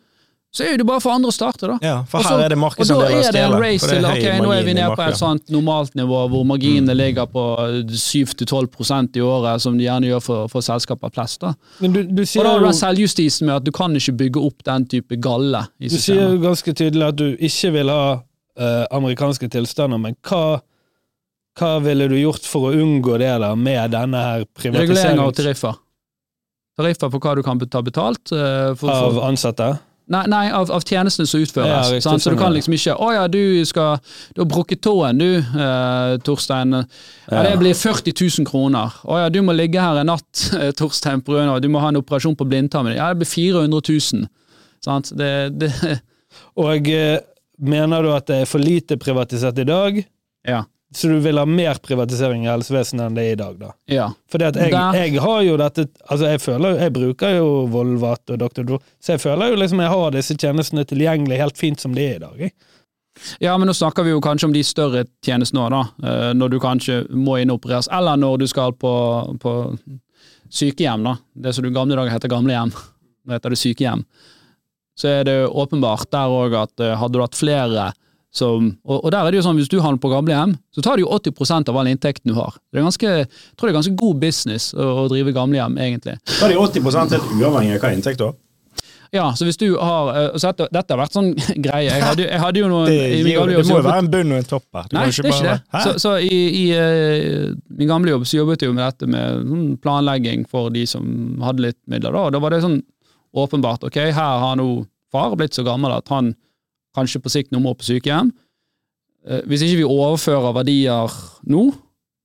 [0.59, 1.77] så er det bare for andre å starte, da.
[1.85, 4.51] Ja, for her er det Og da er det en race for til ok, nå
[4.57, 7.45] er vi nede på et sånt normalt nivå hvor marginene ligger på
[7.87, 11.45] 7-12% i året, som de gjerne gjør for, for selskaper flest.
[11.47, 11.55] da.
[11.85, 14.47] Men du, du Og da har du den selvjustisen med at du kan ikke bygge
[14.51, 18.03] opp den type galle i Du sier jo ganske tydelig at du ikke vil ha
[18.19, 20.59] uh, amerikanske tilstander, men hva,
[21.61, 25.39] hva ville du gjort for å unngå det da, med denne her Regulering av privatiseringen
[25.39, 25.85] tariffer.
[26.79, 28.31] Tariffer på hva du kan ta betalt.
[28.31, 29.77] eh, for, av for, ansatte?
[30.13, 31.93] Nei, nei av, av tjenestene som utføres.
[31.93, 32.01] Ja?
[32.01, 33.99] Så du sånn, kan liksom ikke 'Å ja, du skal
[34.35, 36.85] Du har brukket tåen, du, eh, Torstein.
[37.31, 38.93] Ja, det blir 40 000 kroner.
[39.05, 42.01] 'Å ja, du må ligge her en natt, eh, Torstein, på Du må ha en
[42.01, 42.97] operasjon på blindtarmen.
[42.97, 44.29] Ja, det blir 400 000.
[44.85, 45.13] Sant?
[45.17, 46.01] Det, det
[46.57, 47.19] Og eh,
[47.59, 50.05] mener du at det er for lite privatisert i dag,
[50.47, 50.65] Ja.
[50.95, 53.73] Så du vil ha mer privatisering i helsevesenet enn det er i dag, da?
[53.93, 54.07] ja.
[54.33, 58.39] Fordi at jeg, jeg har jo dette Altså, jeg føler Jeg bruker jo Volvat og
[58.41, 58.63] Dr.
[58.65, 62.07] Dro, så jeg føler jo liksom jeg har disse tjenestene tilgjengelig helt fint som de
[62.07, 62.41] er i dag.
[62.41, 62.55] Jeg.
[63.43, 65.83] Ja, men nå snakker vi jo kanskje om de større tjenestene òg, da.
[66.09, 68.93] Eh, Når du kanskje må innopereres, eller når du skal på,
[69.43, 69.55] på
[70.51, 71.17] sykehjem, da.
[71.35, 72.73] Det som du i gamle dager heter gamlehjem.
[73.29, 74.05] Nå heter det sykehjem.
[74.99, 77.91] Så er det åpenbart der òg at eh, hadde du hatt flere
[78.35, 80.99] som og, og der er det jo sånn, hvis du handler på gamlehjem, så tar
[80.99, 82.59] det jo 80% av all inntekten du har.
[82.69, 86.19] Det er ganske, jeg tror det er ganske god business å, å drive gamlehjem, egentlig.
[86.35, 88.37] Da er de 80 helt uavhengig av hva inntekt du har.
[89.15, 91.31] Ja, så hvis du har eh, så dette, dette har vært sånn
[91.67, 91.87] greie.
[91.89, 94.03] Jeg hadde, jeg hadde jo noen Det, i gir det jobb så må jo være
[94.03, 94.91] en bunn og en topp her.
[94.93, 95.85] Nei, det er ikke det.
[95.87, 99.49] Så, så i, i eh, min gamle jobb så jobbet jeg jo med dette med
[99.49, 101.09] sånn planlegging for de som
[101.45, 102.13] hadde litt midler.
[102.13, 102.83] Da, og da var det sånn
[103.39, 104.69] åpenbart ok, her har nå
[105.13, 106.35] far blitt så gammel at han
[106.99, 108.33] kanskje på sikt noen må på sykehjem.
[109.29, 111.19] Eh, hvis ikke vi overfører verdier
[111.51, 111.69] nå,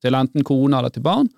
[0.03, 1.30] til enten kone eller til barn,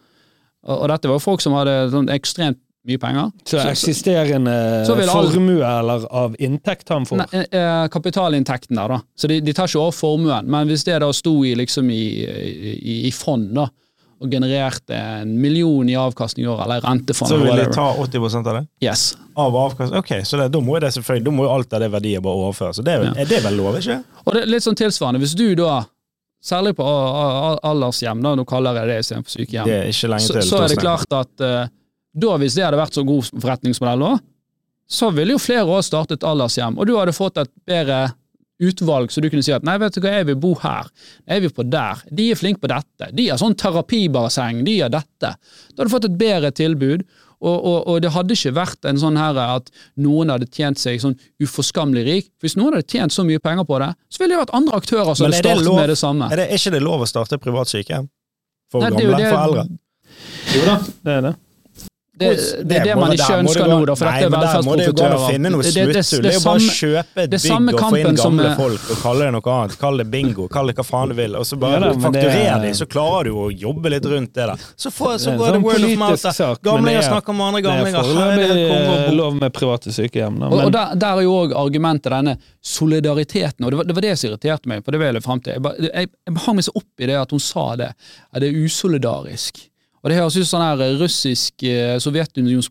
[0.66, 4.54] og, dette var jo folk som hadde sånn ekstremt mye penger Så eksisterende
[4.86, 7.22] så formue eller av inntekt han får.
[7.22, 9.00] Nei, eh, kapitalinntekten der, da.
[9.18, 10.50] Så de, de tar ikke over formuen.
[10.50, 13.68] Men hvis det da sto i, liksom i, i, i fond, da,
[14.22, 18.38] og genererte en million i avkastning i året, eller rentefond, Så vil de ta 80
[18.48, 18.68] av det?
[18.86, 19.18] Yes.
[19.36, 20.00] Av avkastning?
[20.00, 22.22] Ok, så det, da må jo det selvfølgelig, da må jo alt av det verdier
[22.24, 22.80] bare overføres.
[22.80, 23.22] Så det er, vel- Ja.
[23.22, 23.98] er det vel lov, ikke?
[24.26, 25.20] Og det er litt sånn tilsvarende.
[25.20, 25.84] Hvis du da,
[26.44, 26.86] særlig på
[27.64, 30.48] aldershjem, da, nå kaller jeg det istedenfor sykehjem, Det er ikke lenge så, til.
[30.50, 31.68] så er det klart at uh,
[32.16, 34.20] da, hvis det hadde vært så god forretningsmodell òg,
[34.88, 38.14] så ville jo flere også startet aldershjem, og du hadde fått et bedre
[38.64, 40.88] utvalg, så du kunne si at nei, vet du hva, jeg vil bo her,
[41.28, 44.90] jeg vil på der, de er flinke på dette, de har sånn terapibasseng, de har
[44.94, 45.34] dette.
[45.36, 47.04] Da hadde du fått et bedre tilbud,
[47.46, 49.68] og, og, og det hadde ikke vært en sånn her at
[50.02, 52.30] noen hadde tjent seg sånn uforskammelig rik.
[52.42, 55.12] Hvis noen hadde tjent så mye penger på det, så ville det vært andre aktører
[55.20, 56.30] som hadde startet lov- med det samme.
[56.32, 58.08] Er, det, er ikke det lov å starte privat sykehjem?
[58.72, 59.20] For Nei, gamle?
[59.20, 59.68] det- For eldre?
[60.56, 61.34] Jo da, det er det.
[62.16, 62.28] Det,
[62.64, 65.16] det er det man ikke ønsker nå, da, for Nei, dette er men det velferdsprofitører.
[65.36, 68.16] Det- det- det- det Det er jo bare å kjøpe et bygg og få inn
[68.16, 69.74] gamle er- folk og kalle det noe annet.
[69.82, 71.36] Kall det bingo, kall det hva faen du vil.
[71.36, 74.32] Og så bare Ja det fakturer er- de, så klarer du å jobbe litt rundt
[74.34, 74.56] det der.
[74.78, 76.24] Så, får, så Det går det sånn word of mouth.
[76.24, 78.04] men Gamlinger er- snakker med andre er gamlinger.
[78.06, 80.40] Her er det foreløpig eh, lov med private sykehjem.
[80.40, 83.96] Da, Og, og der, der er jo òg argumentet denne solidariteten, og det var, det
[83.96, 84.84] var det som irriterte meg.
[84.86, 85.54] for det vil jeg frem til.
[85.54, 87.92] Jeg, jeg, jeg hang meg så opp i det at hun sa det,
[88.34, 89.70] at det er usolidarisk.
[90.06, 92.68] Og det høres ut som sånn her russisk eh, Sovjetunionens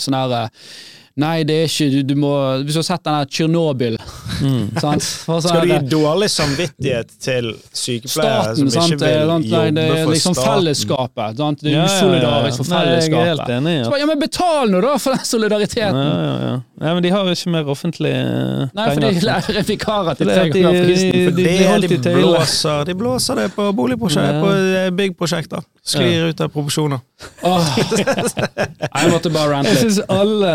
[0.00, 0.70] sånn her, eh,
[1.16, 2.30] Nei, det er ikke du, du må,
[2.66, 3.94] Hvis du har sett den der Tsjernobyl
[4.84, 5.06] sant?
[5.24, 8.92] For sånn Skal du gi dårlig samvittighet til sykepleiere Staten, som sant?
[8.92, 9.46] ikke vil sant?
[9.46, 10.50] Nei, jobbe det er for liksom staten?
[10.52, 11.40] fellesskapet.
[11.40, 11.64] Sant?
[11.64, 11.96] Det er Ja, ja, ja, ja.
[11.96, 13.86] usolidarisk for Nei, jeg er helt enig, ja.
[13.88, 16.02] Så ja, men betal nå, da, for den Ja, solidariteten!
[16.04, 16.54] ja, ja.
[16.84, 18.68] Nei, men de har ikke mer offentlige penger.
[18.76, 20.52] Nei, for de lærer vikarer til Det tre er
[20.84, 21.12] prisen.
[21.12, 24.42] de- de- de- Det de blåser, de blåser det på boligprosjekter, Ja.
[24.44, 24.52] på
[24.84, 25.64] eh, byggprosjekter.
[25.86, 27.00] Sklir ut av proporsjoner.
[27.46, 27.62] Oh.
[28.36, 30.50] Jeg måtte bare rante Jeg synes syns alle,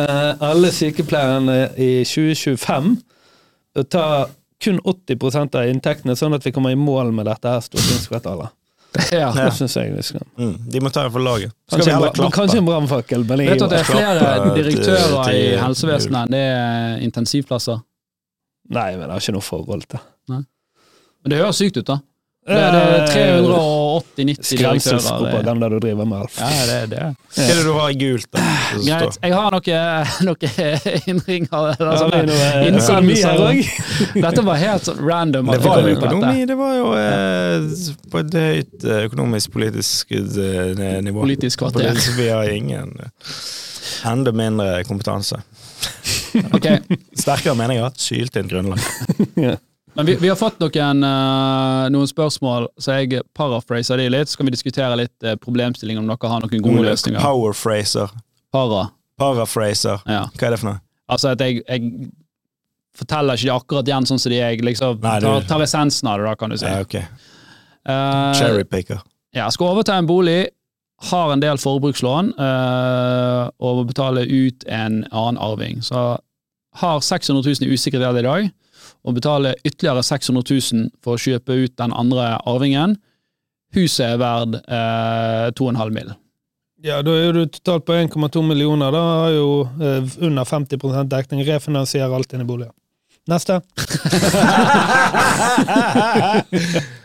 [0.52, 2.94] alle sykepleierne i 2025
[3.80, 4.06] å ta
[4.62, 8.52] kun 80% av inntektene, sånn at vi kommer i mål med dette her stortingskvartalet.
[8.52, 8.58] Ja.
[9.16, 9.30] Ja.
[9.32, 10.26] Det syns jeg vi skal.
[10.36, 11.54] Mm, de må ta det for laget.
[11.72, 16.36] Kanskje en, kanskje en brannfakkel, Vet du at det er flere direktører i helsevesenet enn
[16.36, 17.80] det er intensivplasser?
[18.72, 22.02] Nei, men det har ikke noe forhold til Men det høres sykt ut, da.
[22.42, 24.46] Det, det er 380-90 direktører.
[24.50, 26.40] Skremselspropaganda du driver med, Alf.
[26.42, 27.04] Ja, det er det.
[27.36, 28.28] Hva er det du har i gult?
[28.34, 28.46] da?
[28.88, 29.20] Greit.
[29.22, 30.50] Jeg har noen noe
[31.12, 33.62] innringer eller Har sånne vi noe her òg?
[34.26, 35.54] Dette var helt sånn random.
[35.54, 37.70] Det var jo på økonomi, det var jo eh,
[38.10, 41.22] på et høyt eh, økonomisk-politisk eh, nivå.
[41.22, 41.92] Politisk kvarter.
[41.92, 43.42] Politisk, vi har ingen eh,
[44.10, 45.44] enda mindre kompetanse.
[46.56, 46.72] Ok,
[47.22, 49.62] Sterkere meninger, syltynt grunnlag.
[49.94, 54.32] Men vi, vi har fått noen, eh, noen spørsmål, så jeg paraphraser de litt.
[54.32, 57.20] Så kan vi diskutere litt uh, problemstilling om dere har noen gode løsninger.
[57.20, 58.14] Powerphraser.
[58.56, 58.86] Para.
[59.20, 60.00] Paraphraser.
[60.08, 60.24] Ja.
[60.32, 60.82] Hva er det for noe?
[61.12, 62.12] Altså at jeg, jeg
[62.96, 64.40] forteller ikke de akkurat igjen sånn som de.
[64.40, 66.72] Jeg liksom Nei, tar, tar essensen av det, da, kan du si.
[66.72, 66.98] Ja, ok.
[67.02, 69.04] Eh, Cherrypicker.
[69.36, 70.52] Ja, skal overta en bolig,
[71.12, 75.82] har en del forbrukslån eh, og betale ut en annen arving.
[75.84, 76.04] Så
[76.82, 78.52] har 600 000 i usikkerhet i dag,
[79.06, 82.98] og betaler ytterligere 600 000 for å kjøpe ut den andre arvingen.
[83.76, 86.12] Huset er verd eh, 2,5 mill.
[86.84, 88.92] Ja, da er du totalt på 1,2 millioner.
[88.92, 91.44] Da har jo eh, under 50 dekning.
[91.48, 92.74] Refinansierer alt inn i boligen.
[93.30, 93.60] Neste.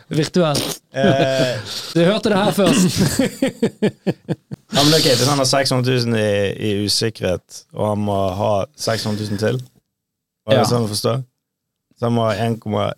[0.07, 0.73] Virtuelt.
[0.97, 1.59] Eh,
[1.93, 3.19] Du hørte det her først.
[4.73, 8.53] ja, men ok, Hvis han har 600 000 i, i usikkerhet, og han må ha
[8.81, 10.65] 600 000 til Var det Ja.
[10.71, 11.13] sånn å forstå?
[11.99, 12.93] Så han må ha 1,2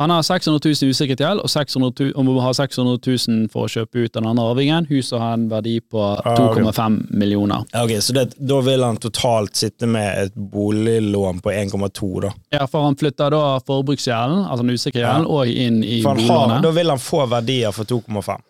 [0.00, 2.96] Han har 600 000 i usikret gjeld, og, 600 000 og må ha 600
[3.28, 4.86] 000 for å kjøpe ut den andre arvingen.
[4.88, 6.62] Huset har en verdi på Ah, okay.
[6.64, 7.66] 2,5 millioner.
[7.76, 12.30] Ok, Så det, da vil han totalt sitte med et boliglån på 1,2, da.
[12.56, 15.34] Ja, for han flytter da forbruksgjelden, altså den usikre gjelden, Ja.
[15.36, 16.62] og inn i han har, boliglånet.
[16.62, 18.40] da vil han få verdier for 2,5.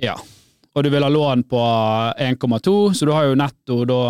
[0.00, 0.16] Ja.
[0.74, 1.60] Og du vil ha lån på
[2.18, 4.00] 1,2, så du har jo netto da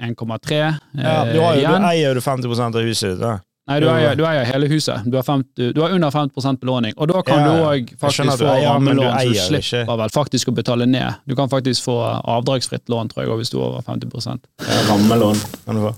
[0.00, 1.82] 1,3 eh, Ja, du, har igjen.
[1.82, 3.20] du eier jo 50% av huset ditt.
[3.26, 3.40] da.
[3.68, 5.04] Nei, du eier, du eier hele huset.
[5.04, 6.94] Du har, 50, du har under 50% belåning.
[6.96, 9.96] Og da kan Ja, du òg faktisk få rammelån, så du slipper ikke.
[10.00, 11.18] vel faktisk å betale ned.
[11.28, 15.36] Du kan faktisk få avdragsfritt lån, tror jeg, hvis du er over 50 Ja, Rammelån
[15.66, 15.92] kan du få.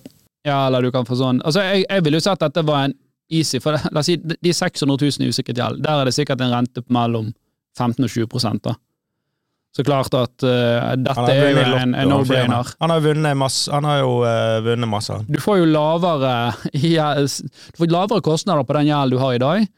[0.44, 2.88] Ja, eller du kan få sånn Altså, jeg, jeg ville jo sett at dette var
[2.88, 2.94] en
[3.30, 6.40] easy, for la oss si de 600 000 i usikkert gjeld, der er det sikkert
[6.40, 7.32] en rente på mellom
[7.78, 8.74] 15 og 20 da.
[9.76, 12.72] Så klart at uh, dette er jo en, en no-brainer.
[12.82, 13.70] Han har vunnet masse.
[13.70, 15.14] Han har jo uh, vunnet masse.
[15.28, 16.32] Du får jo lavere
[16.74, 17.36] yes,
[17.70, 19.68] Du får lavere kostnader på den gjelden du har i dag,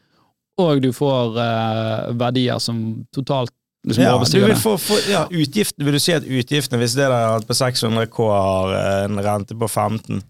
[0.63, 2.79] og du får uh, verdier som
[3.13, 3.53] totalt
[3.85, 4.57] liksom Ja, du overstiger det.
[4.63, 8.27] få, få, ja, utgiften, vil du si at utgiftene, hvis det der på 600 K
[8.31, 8.73] har
[9.05, 10.21] en rente på 15,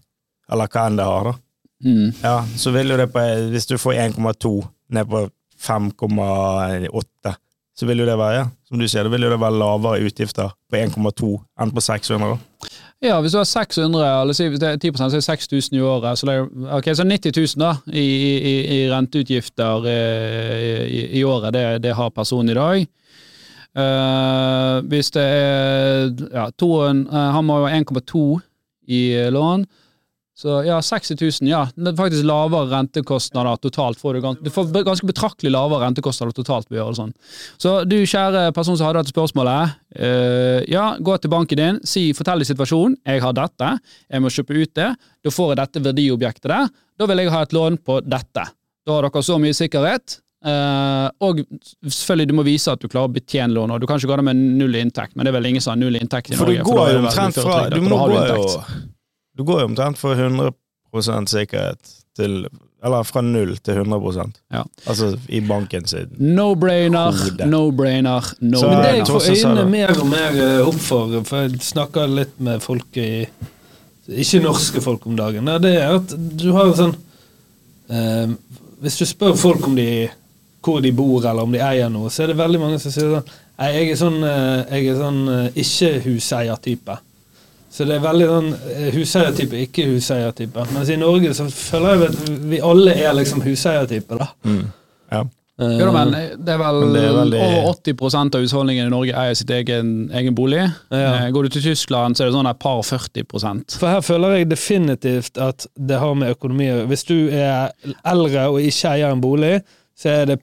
[0.52, 1.34] eller hva enn det har, da,
[1.84, 2.12] Mm.
[2.22, 3.20] ja, så vil jo det på
[3.52, 4.50] Hvis du får 1,2
[4.94, 5.24] ned på
[5.60, 7.34] 5,8,
[7.76, 8.44] så vil jo det være, ja,
[8.74, 11.30] som du sier, det vil jo være lavere utgifter på 1,2
[11.62, 12.34] enn på 600.
[12.34, 12.72] da.
[13.04, 15.76] Ja, hvis du har 600, eller si hvis det er 10 så er det 6000
[15.76, 16.46] i året, så det er,
[16.78, 18.04] okay, så 90 000 da, i,
[18.34, 22.86] i, i renteutgifter eh, i, i året, det, det har personen i dag.
[23.74, 28.22] Uh, hvis det er ja, to, uh, han må jo ha 1,2
[28.86, 29.00] i
[29.34, 29.64] lån,
[30.34, 31.60] så ja, 60 000, ja.
[31.74, 34.00] Det faktisk lavere rentekostnader totalt.
[34.00, 37.12] Får du, gans du får ganske betraktelig lavere rentekostnader totalt ved å gjøre det sånn.
[37.62, 42.08] Så du kjære person som hadde dette spørsmålet, uh, ja, gå til banken din, si,
[42.18, 43.70] fortell i situasjonen, jeg har dette,
[44.10, 44.90] jeg må kjøpe ut det,
[45.22, 48.48] da får jeg dette verdiobjektet der, da vil jeg ha et lån på dette.
[48.84, 51.38] Da har dere så mye sikkerhet, Uh, og
[51.88, 54.26] selvfølgelig du må vise at du klarer å betjene lånet, du kan ikke gå der
[54.26, 56.58] med null inntekt, men det er vel ingen som har null inntekt i For du
[56.58, 56.66] Norge.
[56.68, 58.42] går da er jo omtrent fra Du må gå jo.
[59.36, 62.46] Du går jo omtrent for 100% sikkerhet til
[62.84, 64.62] Eller fra null til 100% Ja.
[64.86, 66.10] Altså i banken sin.
[66.20, 67.46] No-brainer, Hode.
[67.48, 71.36] no-brainer, no Så- Men det jeg får øynene mer og mer eh, opp for, for
[71.46, 73.26] jeg snakker litt med folk i
[74.08, 76.94] Ikke norske folk om dagen, det er at du har sånn
[77.88, 78.34] eh,
[78.82, 80.08] Hvis du spør folk om de
[80.64, 83.10] hvor de bor, eller om de eier noe, så er det veldig mange som sier
[83.20, 86.96] sånn jeg er sånn, eh, jeg er sånn eh, ikke-huseiertype.
[87.74, 90.66] Så det er veldig sånn eh, huseiertype, ikke huseiertype.
[90.74, 94.28] Mens i Norge så føler jeg at vi alle er liksom huseiertype, da.
[94.46, 94.60] Mm.
[95.10, 95.24] Ja.
[95.58, 99.12] Eh, Jo men det er vel, det er veldig- over 80% av husholdningene i Norge
[99.18, 100.62] eier sitt egen, egen bolig.
[100.90, 101.26] Ja.
[101.26, 104.00] Eh, Går du til Tyskland, så er det sånn et par og 40 For her
[104.06, 106.88] føler jeg definitivt at det har med økonomi å gjøre.
[106.94, 107.70] Hvis du er
[108.04, 109.62] eldre og ikke eier en bolig,
[109.98, 110.40] så er det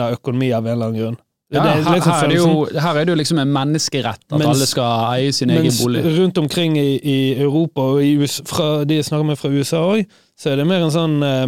[0.00, 1.18] av økonomi av en eller annen grunn.
[1.52, 3.50] Ja, Det er her, liksom her, er det jo, her er det jo liksom en
[3.52, 6.00] menneskerett at Mens- alle skal eie sin egen Mens bolig.
[6.18, 9.82] rundt omkring i, i Europa og i US, fra, de jeg snakker med fra USA
[9.92, 10.06] òg,
[10.40, 11.46] så er det mer en sånn eh,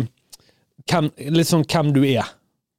[0.90, 2.28] hvem, Litt sånn hvem du er,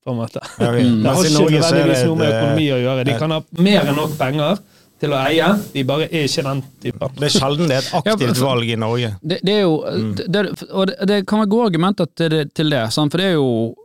[0.05, 0.39] på en måte.
[0.61, 0.83] Ja, okay.
[0.87, 1.01] Mm.
[1.03, 3.03] Det har ikke nødvendigvis noe med eh, økonomi å gjøre.
[3.09, 4.61] De kan ha mer enn nok penger
[5.01, 7.11] til å eie, de bare er ikke den typen.
[7.17, 9.11] Det er sjelden det er et aktivt valg i Norge.
[9.21, 10.13] Det, det er jo, Mm.
[10.15, 13.11] det, det, og det, det kan være gode argumenter til det, til det sant?
[13.11, 13.75] for det er jo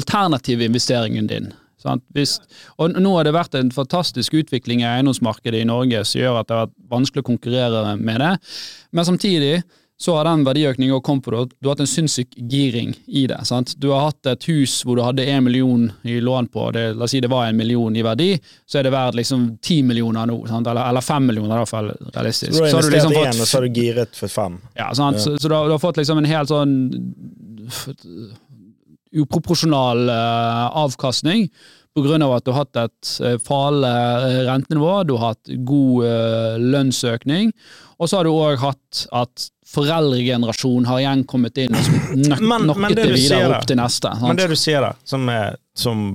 [0.00, 1.50] alternativinvesteringen din.
[1.80, 2.04] Sant?
[2.16, 2.38] Hvis,
[2.78, 6.48] og nå har det vært en fantastisk utvikling i eiendomsmarkedet i Norge som gjør at
[6.48, 8.32] det har vært vanskelig å konkurrere med det,
[8.96, 9.60] men samtidig
[10.00, 11.42] så har den verdiøkningen også kommet på.
[11.60, 13.36] Du har hatt en sinnssyk giring i det.
[13.44, 13.74] Sant?
[13.76, 17.04] Du har hatt et hus hvor du hadde én million i lån på, det, la
[17.04, 18.30] oss si det var en million i verdi,
[18.64, 20.70] så er det verdt liksom ti millioner nå, sant?
[20.72, 22.56] Eller, eller fem millioner, i hvert fall realistisk.
[22.56, 24.56] Så du har du investert liksom én, fått og så har du giret for fem.
[24.80, 25.20] ja, sant?
[25.20, 25.24] Ja.
[25.26, 26.74] Så, så du, har, du har fått liksom en helt sånn
[29.16, 31.48] uproporsjonal eh, avkastning
[31.96, 33.88] på grunn av at du har hatt et uh, falende
[34.28, 37.50] eh, rentenivå, du har hatt god eh, lønnsøkning,
[37.98, 41.90] og så har du òg hatt at foreldregenerasjonen har igjen kommet inn og
[42.30, 44.12] nok Men- men det det videre opp til neste.
[44.22, 46.06] Men det du sier da, som, er, som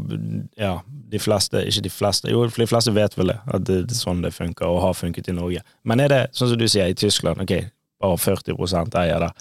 [0.59, 0.77] ja,
[1.11, 4.01] de fleste, ikke de fleste, jo, de fleste vet vel det, at det, det er
[4.01, 5.63] sånn det funker, og har funket i Norge.
[5.83, 7.57] Men er det, sånn som du sier, i Tyskland, ok,
[8.01, 9.31] bare 40 eier det.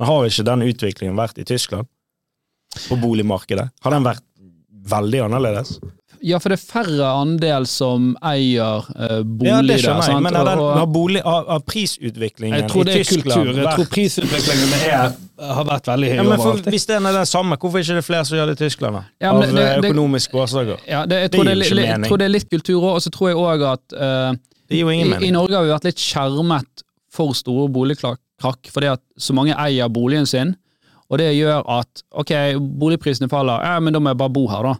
[0.00, 1.88] Men har ikke den utviklingen vært i Tyskland?
[2.88, 3.68] På boligmarkedet?
[3.84, 4.22] Har den vært
[4.92, 5.76] veldig annerledes?
[6.22, 9.80] Ja, for det er færre andel som eier uh, bolig Ja, det der.
[9.82, 10.22] skjønner jeg, sant?
[10.22, 13.58] men den, Og- bolig, har, har prisutviklingen Jeg tror det i er Tyskland kultur.
[13.58, 15.16] Jeg tror prisutviklingen er,
[15.58, 16.62] har vært veldig høy ja, men for.
[16.70, 19.00] Hvis den er den samme, hvorfor er det ikke flere som gjør det i Tyskland?
[19.00, 19.02] da?
[19.26, 20.78] Ja, men Av det- eh, økonomiske årsaker.
[20.86, 23.02] Ja, det, jeg, Det tror det, mening jeg tror det er litt kultur òg, og
[23.02, 24.32] så tror jeg òg at uh,
[24.70, 25.30] Det i, I.
[25.34, 30.24] Norge har vi vært litt skjermet for store boligkrakk, fordi at så mange eier boligen
[30.26, 30.54] sin,
[31.12, 32.32] og det gjør at ok,
[32.80, 34.74] boligprisene faller, ja, men da må jeg bare bo her, da.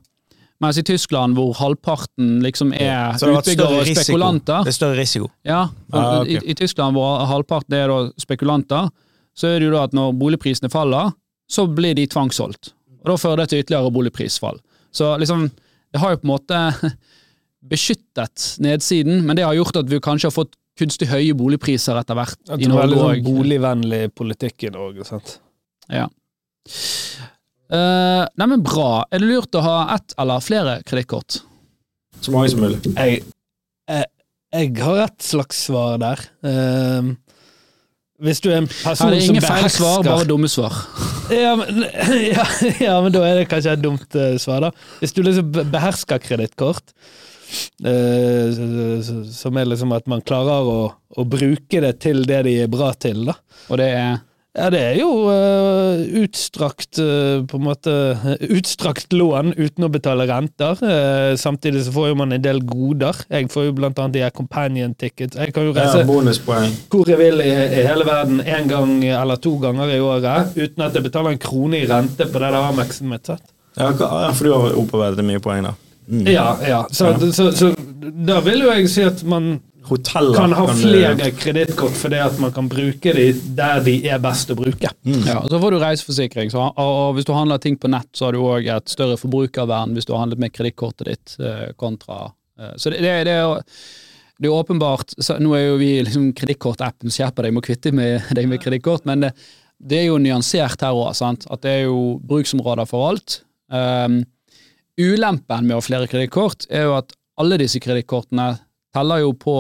[0.63, 5.29] Mens i Tyskland, hvor halvparten liksom er ja, utbyggere og spekulanter Det er større risiko.
[5.45, 6.37] ja, Ah, okay.
[6.39, 8.89] i, I Tyskland, hvor halvparten er da spekulanter,
[9.35, 11.11] så er det jo da at når boligprisene faller,
[11.51, 12.73] så blir de tvangssolgt.
[13.03, 14.61] Og da fører det til ytterligere boligprisfall.
[14.95, 15.49] Så liksom,
[15.93, 16.63] det har jo på en måte
[17.73, 22.17] beskyttet nedsiden, men det har gjort at vi kanskje har fått kunstig høye boligpriser etter
[22.17, 25.05] hvert i det er veldig sånn boligvennlig politikk i Norge.
[25.05, 25.37] sant?
[25.93, 26.07] Ja.
[27.73, 29.05] Uh, nei, men bra.
[29.11, 31.41] Er det lurt å ha ett eller flere kredittkort?
[32.21, 32.79] Så mange som mulig.
[32.93, 33.23] Jeg,
[33.89, 34.09] jeg,
[34.53, 36.21] jeg har et slags svar der.
[36.45, 37.15] Uh,
[38.23, 40.77] hvis du er en person er som ingen feil svar, bare dumme svar.
[41.35, 41.83] ja men,
[42.37, 42.45] ja,
[42.79, 44.71] ja, men da er det kanskje et dumt uh, svar, da.
[45.01, 46.93] Hvis du liksom behersker kredittkort,
[47.85, 50.77] eh, så- som er liksom at man klarer å,
[51.19, 53.35] å bruke det til det de er bra til, da.
[53.73, 54.21] Og det er
[54.53, 57.93] Ja, det er jo uh, utstrakt uh, på en måte
[58.59, 60.77] utstrakt lån uten å betale renter.
[60.77, 63.17] Uh, samtidig så får jo man en del goder.
[63.33, 65.41] Jeg får jo blant annet de her companion tickets.
[65.41, 69.41] Jeg kan jo reise ja, hvor jeg vil i, i hele verden en gang eller
[69.41, 72.61] to ganger i året uten at jeg betaler en krone i rente på det der
[72.61, 73.33] Amexen mitt.
[73.33, 73.55] Sett.
[73.79, 73.89] Ja,
[74.37, 75.73] for du har opparbeidet mye poeng, da.
[76.13, 76.27] Mm.
[76.29, 76.87] Ja, ja.
[76.93, 77.73] Så, så, så,
[78.27, 79.55] da vil jo jeg si at man
[79.89, 83.27] Hoteller kan ha du- flere kredittkort fordi at man kan bruke de
[83.57, 84.91] der de er best å bruke.
[85.05, 85.27] Mm.
[85.27, 88.09] Ja, og Så får du reiseforsikring, så, og, og hvis du handler ting på nett,
[88.15, 91.73] så har du òg et større forbrukervern hvis du har handlet med kredittkortet ditt eh,
[91.77, 93.59] kontra eh, Så det, det, det, er jo
[94.39, 97.67] det er åpenbart så Nå er jo vi liksom kredittkortappen som hjelper deg med å
[97.67, 99.33] kvitte med, deg med kredittkort, men det,
[99.83, 103.41] det er jo nyansert her òg, at det er jo bruksområder for alt.
[103.73, 104.21] Um,
[105.01, 108.53] ulempen med å ha flere kredittkort er jo at alle disse kredittkortene
[108.95, 109.57] teller jo på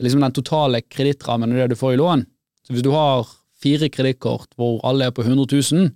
[0.00, 2.26] liksom den totale kredittrammen og det du får i lån.
[2.66, 3.26] Så hvis du har
[3.62, 5.90] fire kredittkort hvor alle er på 100 000,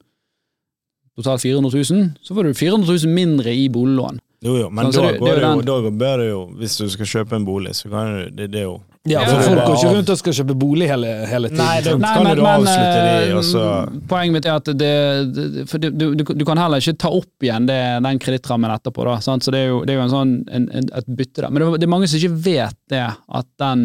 [1.16, 4.18] totalt 400 000, så får du 400 000 mindre i boliglån.
[4.42, 6.38] Jo, jo, men Sånn, da, det- det går det jo jo, da bør det jo
[6.58, 8.80] Hvis du skal kjøpe en bolig, så kan du det, det er jo
[9.10, 11.58] Ja, for ja, folk går ikke rundt og skal kjøpe bolig hele, hele tiden.
[11.58, 14.90] Nei, det- nei, men, avslutte de, eh, og så- Poenget mitt er at det,
[15.34, 19.02] det for du, du, du kan heller ikke ta opp igjen det, den kredittrammen etterpå,
[19.04, 19.42] da, sant?
[19.42, 21.50] så det er jo, det er jo en sånn, en, en, et bytte der.
[21.50, 23.02] Men det, det er mange som ikke vet det,
[23.40, 23.82] at den,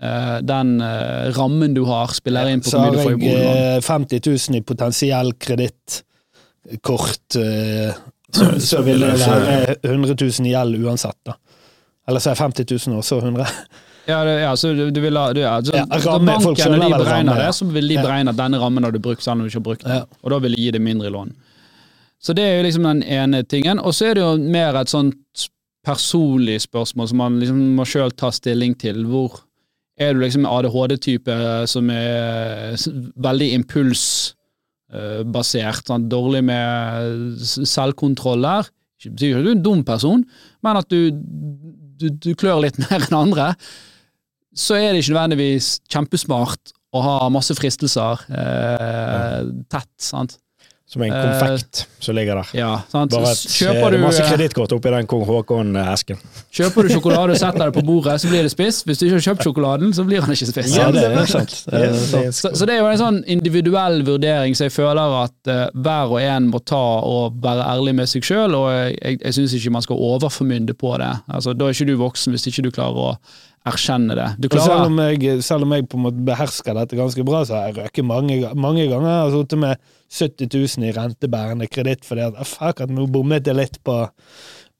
[0.00, 3.20] eh, den eh, rammen du har, spiller inn på hvor mye du får i jeg
[3.20, 3.60] boliglån.
[3.60, 7.28] jeg 50 000 i potensiell kredittkort,
[8.32, 11.36] så, så vil det være 100 000 i gjeld uansett, da.
[12.08, 13.44] Eller så er 50 000 også 100.
[14.08, 16.80] Ja, det, ja, så du, du vil ha du, ja, så, Ja, ramme, folk bankene
[16.82, 18.02] de beregner det, så vil de Ja.
[18.06, 19.96] beregne at denne rammen har du brukt selv om du ikke har brukt den.
[20.00, 20.04] Ja.
[20.24, 21.30] Og da vil de gi det mindre i lån.
[22.20, 23.78] Så det er jo liksom den ene tingen.
[23.80, 25.14] Og så er det jo mer et sånt
[25.86, 29.04] personlig spørsmål som man liksom må sjøl ta stilling til.
[29.08, 29.38] Hvor
[30.00, 31.32] er du liksom ADHD-type
[31.68, 32.76] som er
[33.20, 33.48] veldig
[34.90, 38.68] impulsbasert, sånn, dårlig med selvkontroll der?
[39.00, 40.24] Ikke betyr ikke at du er en dum person,
[40.66, 41.10] men at du,
[42.00, 43.54] du, du klør litt mer enn andre.
[44.56, 49.92] Så er det ikke nødvendigvis kjempesmart å ha masse fristelser eh, tett.
[50.02, 50.38] sant?
[50.90, 52.48] Som en konfekt som ligger der.
[52.58, 53.12] Ja, sant?
[53.14, 56.18] Bare et, Kjøper du, masse eh, kredittkort oppi den kong Haakon-esken.
[56.50, 58.82] Kjøper du sjokolade og setter det på bordet, så blir det spist.
[58.88, 60.74] Hvis du ikke har kjøpt sjokoladen, så blir den ikke spist.
[60.74, 61.54] Ja, det er sant.
[61.70, 62.34] Det er sant.
[62.40, 66.16] Så, så det er jo en sånn individuell vurdering, som jeg føler at uh, hver
[66.16, 69.76] og en må ta og være ærlig med seg sjøl, og jeg, jeg syns ikke
[69.78, 71.12] man skal overformynde på det.
[71.30, 73.14] Altså, da er ikke du voksen hvis ikke du klarer å
[73.68, 74.28] erkjenne det.
[74.54, 77.68] Selv om, jeg, selv om jeg på en måte behersker dette ganske bra, så har
[77.68, 79.10] jeg røket mange, mange ganger.
[79.10, 80.48] Jeg har sittet med 70
[80.78, 83.98] 000 i rentebærende kreditt fordi at fuck, at nå bommet jeg litt på,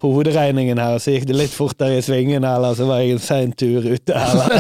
[0.00, 3.22] på hoderegningen her, så gikk det litt fortere i svingene, eller så var jeg en
[3.22, 4.54] sein tur ute, eller.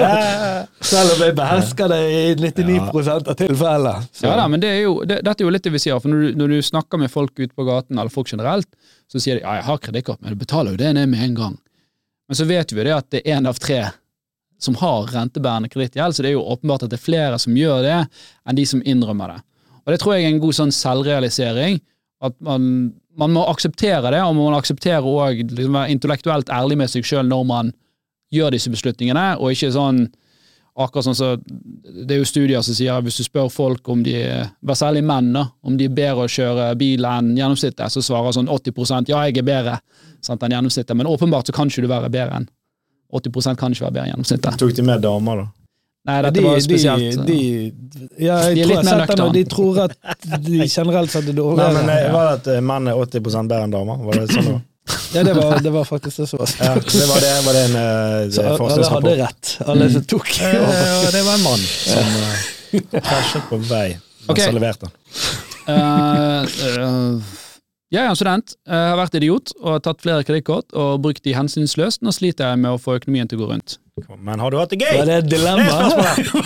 [0.92, 4.06] Selv om jeg behersker det i 99 av tilfeller.
[4.22, 6.12] Ja da, men det er jo, det, dette er jo litt det vi sier, for
[6.12, 8.70] når du, når du snakker med folk ute på gaten, eller folk generelt,
[9.10, 11.36] så sier de ja, jeg har kredittkort, men du betaler jo det ned med en
[11.42, 11.58] gang.
[12.30, 13.80] Men så vet vi jo det at det er én av tre
[14.62, 17.80] som har rentebærende kredittgjeld, så det er jo åpenbart at det er flere som gjør
[17.82, 17.96] det,
[18.46, 19.40] enn de som innrømmer det.
[19.82, 21.80] Og det tror jeg er en god sånn selvrealisering,
[22.22, 22.68] at man,
[23.18, 27.08] man må akseptere det, og man må akseptere òg liksom være intellektuelt ærlig med seg
[27.08, 27.72] sjøl når man
[28.30, 30.04] gjør disse beslutningene, og ikke sånn
[30.80, 34.02] Akkurat sånn så, Det er jo studier som sier at hvis du spør folk om
[34.06, 34.14] de
[34.64, 38.32] vær særlig menn da, om de er bedre å kjøre bil enn gjennomsnittet, så svarer
[38.36, 39.78] sånn 80 ja, jeg er bedre
[40.24, 40.96] sant, enn gjennomsnittet.
[40.96, 42.48] Men åpenbart så kan ikke du være bedre enn
[43.12, 44.60] 80 kan ikke være bedre enn gjennomsnittet.
[44.60, 45.48] Tok de med damer, da?
[46.08, 47.18] Nei, dette var spesielt.
[47.28, 47.36] De,
[47.76, 49.32] de, ja, jeg De er tror litt mer nøkterne.
[49.36, 49.96] de tror at
[50.46, 53.62] de generelt sett er Nei, men eh, Var det at eh, menn er 80 bedre
[53.66, 54.00] enn damer?
[54.06, 54.62] Var det sånn det var?
[55.14, 57.64] Ja, det var, det var faktisk det som var Ja, det var det, var det
[57.64, 61.66] en det Så alle hadde rett, alle som tok Ja, ja, det var en mann
[61.66, 64.40] som uh, krasjet på vei mens Ok.
[64.44, 64.88] han leverte.
[65.64, 66.44] Uh,
[66.76, 67.38] uh,
[67.90, 71.24] jeg er en student, jeg har vært idiot og har tatt flere kredittkort og brukt
[71.26, 72.04] de hensynsløst.
[72.06, 73.80] Nå sliter jeg med å få økonomien til å gå rundt.
[74.20, 74.96] Men har du hatt det gøy?
[74.98, 75.64] Var det et dilemma?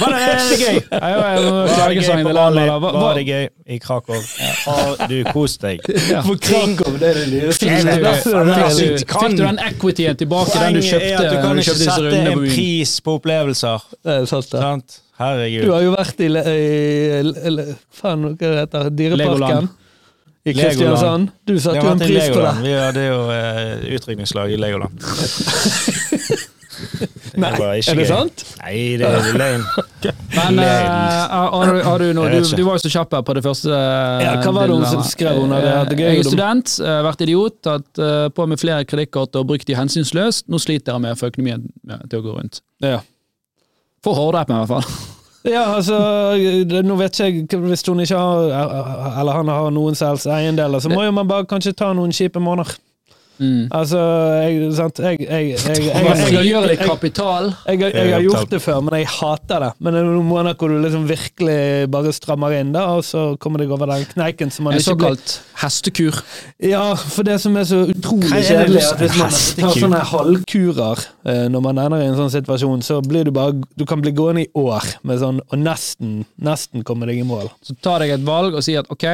[0.00, 0.80] Var det gøy?
[0.90, 2.64] Var det gøy på Bali?
[2.84, 4.20] Var det gøy i Krakow?
[4.64, 5.84] Har du kost deg?
[6.26, 7.70] For Krakow, det er det dyreste.
[9.04, 11.22] Fikk du, den equityen tilbake, den du kjøpte?
[11.30, 13.88] du kan ikke sette en pris på opplevelser.
[14.04, 14.60] Det er sant, det.
[14.66, 15.00] Sant?
[15.14, 19.38] Du har jo vært i, le- i, i Faen, hva det heter Dyreparken?
[19.38, 19.68] Legoland.
[20.44, 21.30] I Kristiansand.
[21.46, 22.50] Du Det satte jo en pris på det.
[22.66, 24.98] Vi hadde jo uh, utrykningslag i Legoland.
[27.42, 27.50] Nei,
[27.80, 28.42] er det sant?
[28.60, 29.64] Nei, det er løgn.
[30.36, 33.70] Men eh, har, du- du, du, var jo så kjapp her på det første.
[33.72, 37.00] eh, Ja, hva var det hun som skrev under det gøy, Jeg er student, eh,
[37.08, 40.46] vært idiot, tatt eh, på med flere kredittkort og brukt de hensynsløst.
[40.52, 41.66] Nå sliter jeg med å få økonomien
[42.10, 42.62] til å gå rundt.
[42.84, 43.00] Ja.
[44.04, 44.94] For hårdrapen, i hvert fall.
[45.44, 45.98] Ja, altså,
[46.88, 48.46] nå vet ikke jeg Hvis hun ikke har
[49.20, 52.40] Eller han har noen selvs eiendeler, så må jo man bare kanskje ta noen kjipe
[52.40, 52.78] måneder.
[53.38, 53.66] Mm.
[53.74, 54.00] Altså,
[54.44, 57.48] jeg, sant jeg, jeg, jeg, jeg, jeg, Hva jeg, skal gjøre jeg, litt kapital?
[57.66, 59.70] jeg, jeg, jeg har gjort det før, men jeg hater det.
[59.78, 61.58] Men det er noen måneder hvor du liksom virkelig
[61.94, 65.38] bare strammer inn, da, og så kommer deg over den kneiken som man En såkalt
[65.64, 66.20] hestekur.
[66.62, 71.44] Ja, for det som er så utrolig kjedelig, at hvis man tar sånne halvkurer eh,
[71.52, 74.44] når man ender i en sånn situasjon, så blir du bare Du kan bli gående
[74.44, 77.50] i år med sånn, og nesten, nesten komme deg i mål.
[77.64, 79.06] Så tar deg et valg og sier at ok,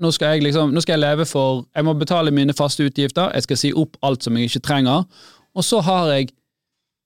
[0.00, 3.32] nå skal jeg liksom, nå skal jeg leve for Jeg må betale mine faste utgifter,
[3.34, 5.04] jeg skal si opp alt som jeg ikke trenger,
[5.54, 6.30] og så har jeg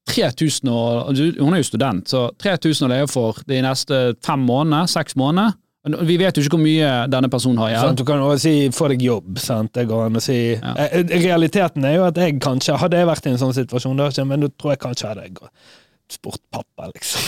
[0.09, 0.79] 3000 å
[1.13, 5.55] Hun er jo student, så 3000 å leve for de neste fem månedene, seks måneder.
[5.83, 7.97] Vi vet jo ikke hvor mye denne personen har igjen.
[7.99, 9.39] Du kan jo si 'få deg jobb'.
[9.39, 9.73] Sant?
[9.73, 10.53] Det går an å si.
[10.53, 10.73] Ja.
[10.77, 14.23] Eh, Realiteten er jo at jeg kanskje Hadde jeg vært i en sånn situasjon, da,
[14.23, 15.33] men da tror jeg kanskje hadde jeg
[16.11, 17.21] spurt pappa, liksom.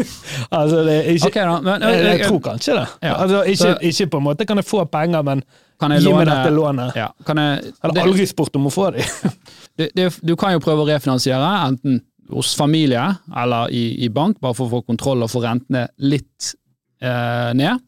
[0.58, 2.86] altså, det er ikke okay, da, men jeg, jeg eh, tror kanskje det.
[3.02, 3.12] Ja.
[3.14, 5.42] Altså, ikke, Så- ikke på en måte kan jeg få penger, men
[5.80, 6.96] kan jeg gi meg dette lånet.
[6.96, 9.04] ja, kan jeg, har aldri spurt om å få det.
[9.78, 12.00] det, det, du kan jo prøve å refinansiere, enten
[12.32, 13.04] hos familie
[13.36, 16.54] eller i, i bank, bare for å få kontroll og få rentene litt
[17.02, 17.82] eh, ned.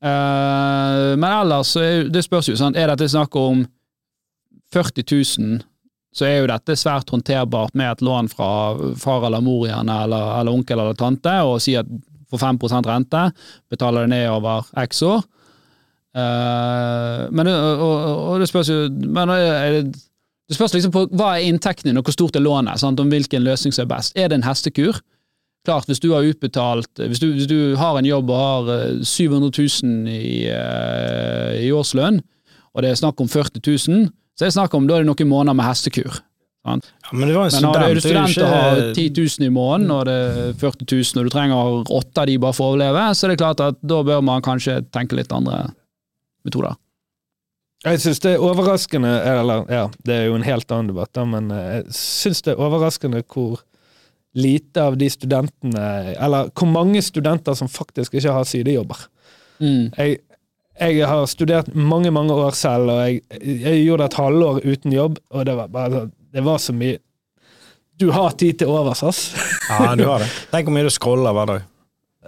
[0.00, 2.78] Eh, men ellers, er, det spørs jo, sant?
[2.78, 3.66] er dette snakk om
[4.72, 5.04] 40
[5.38, 5.60] 000,
[6.12, 8.48] så er jo dette svært håndterbart med et lån fra
[8.98, 11.86] far eller mor gjerne, eller, eller onkel eller tante, og si at
[12.30, 13.24] for 5 rente,
[13.70, 15.22] betaler det ned over x år.
[16.10, 19.92] Uh, men og, og- og det spørs jo Men er det,
[20.48, 22.80] Det spørs liksom på hva er inntekten din, og hvor stort er lånet.
[22.82, 22.98] Sant?
[22.98, 24.12] Om hvilken løsning som er best.
[24.18, 24.98] Er det en hestekur?
[25.64, 29.04] Klart, hvis du har utbetalt Hvis du, hvis du har en jobb og har eh,
[29.04, 29.52] 700
[29.84, 32.18] 000 i, uh, i årslønn,
[32.74, 34.08] og det er snakk om 40 000,
[34.40, 36.20] så er snakker snakk om da er det noen måneder med hestekur.
[36.64, 36.86] Sant?
[37.04, 39.08] Ja, men det var en Men har- er du student, student og har ikke 10
[39.40, 42.56] 000 i måneden, og det er 40 000, og du trenger åtte av de bare
[42.56, 45.72] for å overleve, så er det klart at da bør man kanskje tenke litt andre
[46.44, 46.76] metoder.
[47.84, 51.24] Jeg syns det er overraskende Eller, ja, det er jo en helt annen debatt, da,
[51.24, 53.62] men eh, jeg syns det er overraskende hvor
[54.36, 59.06] lite av de studentene Eller hvor mange studenter som faktisk ikke har sidejobber.
[59.60, 59.88] Mm.
[59.96, 60.20] Jeg,
[60.80, 65.18] jeg har studert mange, mange år selv, og jeg, jeg gjorde et halvår uten jobb,
[65.30, 66.98] og det var bare Det var så mye
[68.00, 69.20] Du har tid til overs, ass.
[69.68, 70.30] Ja, du har det.
[70.50, 71.66] Tenk hvor mye du scroller hver dag.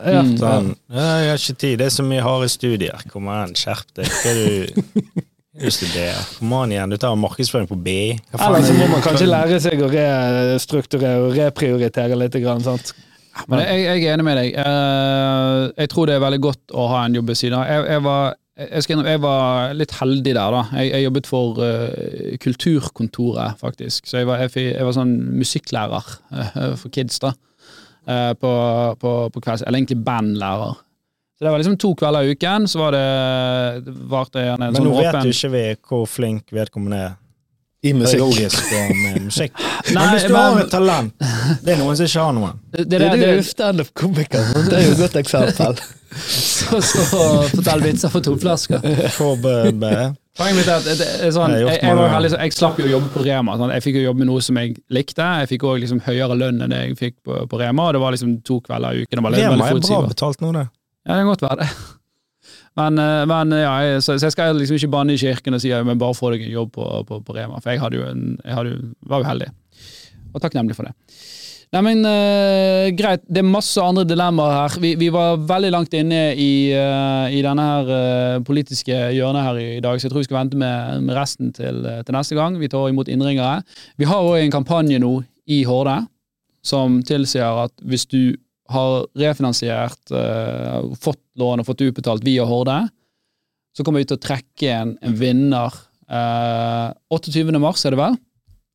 [0.03, 0.37] Ja, Mm.
[0.41, 3.03] Sånn, ja, jeg har ikke tid, det er så mye harde studier.
[3.13, 4.09] Kom an, skjerp deg.
[4.09, 5.23] Hva er du?
[6.39, 8.17] Kom an igjen, du tar markedsføring på BI.
[8.33, 12.39] Eller så må man kanskje lære seg å restrukturere og reprioritere litt.
[12.41, 12.95] Grann, sant?
[13.49, 14.57] Men jeg, jeg er enig med deg.
[14.61, 17.69] Eh, jeg tror det er veldig godt å ha en jobb ved siden av.
[17.69, 20.63] Jeg, jeg, var, jeg, skal jeg var litt heldig der, da.
[20.77, 24.07] Jeg, jeg jobbet for uh, Kulturkontoret, faktisk.
[24.11, 27.33] Så jeg var, jeg, var sånn musikklærer uh, for kids, da.
[28.05, 28.53] Uh, på,
[29.01, 29.65] på, på kvelds...
[29.65, 30.77] Eller egentlig bandlærer.
[31.39, 33.07] Så det var liksom to kvelder i uken, så var det
[33.89, 37.01] det varte sånn en Men sånn nå vet åpen jo ikke vi hvor flink vedkommende
[37.09, 37.17] er
[37.83, 38.21] I musikk.
[38.21, 39.57] pedagogisk og med musikk.
[39.91, 41.25] Nei, Men hvis du men- har et talent
[41.65, 42.61] Det er noen som ikke har noen.
[42.71, 45.81] Det, det, Det, det, er jo standup-komiker, det er jo et godt eksempel.
[46.59, 47.23] så, så
[47.57, 48.79] fortell vitser for to flasker.
[50.33, 50.85] Poenget mitt er at
[51.35, 53.25] sånn, Jeg jeg, jeg, var mange jo heldig, så jeg slapp jo å jobbe på
[53.27, 53.57] Rema.
[53.61, 53.73] Sånn.
[53.77, 55.27] Jeg fikk jo jobbe med noe som jeg likte.
[55.43, 57.91] Jeg fikk òg liksom høyere lønn enn det jeg fikk på, på Rema.
[57.91, 59.19] og Det var liksom to kvelder i uken.
[59.19, 60.65] Det var Rema er bra betalt nå, det.
[61.05, 61.69] Ja, det kan godt være det.
[62.81, 65.73] Men, eh, men ja, så, så jeg skal liksom ikke banne i kirken og si
[65.85, 68.59] men bare få deg en jobb på, på, på Rema, for jeg, jo en, jeg
[68.59, 68.79] hadde
[69.11, 69.53] var jo heldig.
[70.33, 70.97] Og takknemlig for det.
[71.73, 74.75] Nei, men uh, Greit, det er masse andre dilemmaer her.
[74.83, 79.61] Vi, vi var veldig langt inne i, uh, i denne her uh, politiske hjørnet her
[79.63, 82.61] i dag, så jeg tror vi skal vente med, med resten til, til neste gang.
[82.61, 83.63] Vi tar imot innringere.
[83.97, 85.15] Vi har òg en kampanje nå
[85.49, 85.97] i Horde
[86.63, 88.37] som tilsier at hvis du
[88.75, 92.81] har refinansiert, uh, fått lån og fått utbetalt via Horde,
[93.77, 95.73] så kommer vi til å trekke en, en vinner
[96.13, 97.59] uh, 28.
[97.63, 98.19] mars, er det vel?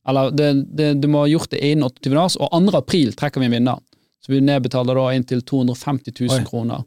[0.07, 0.47] Eller det,
[0.79, 2.13] det, du må ha gjort det innen 28.
[2.15, 2.73] mars, og 2.
[2.79, 3.81] april trekker vi en vinner.
[4.23, 6.45] Så vi nedbetaler da inntil 250 000 Oi.
[6.47, 6.85] kroner.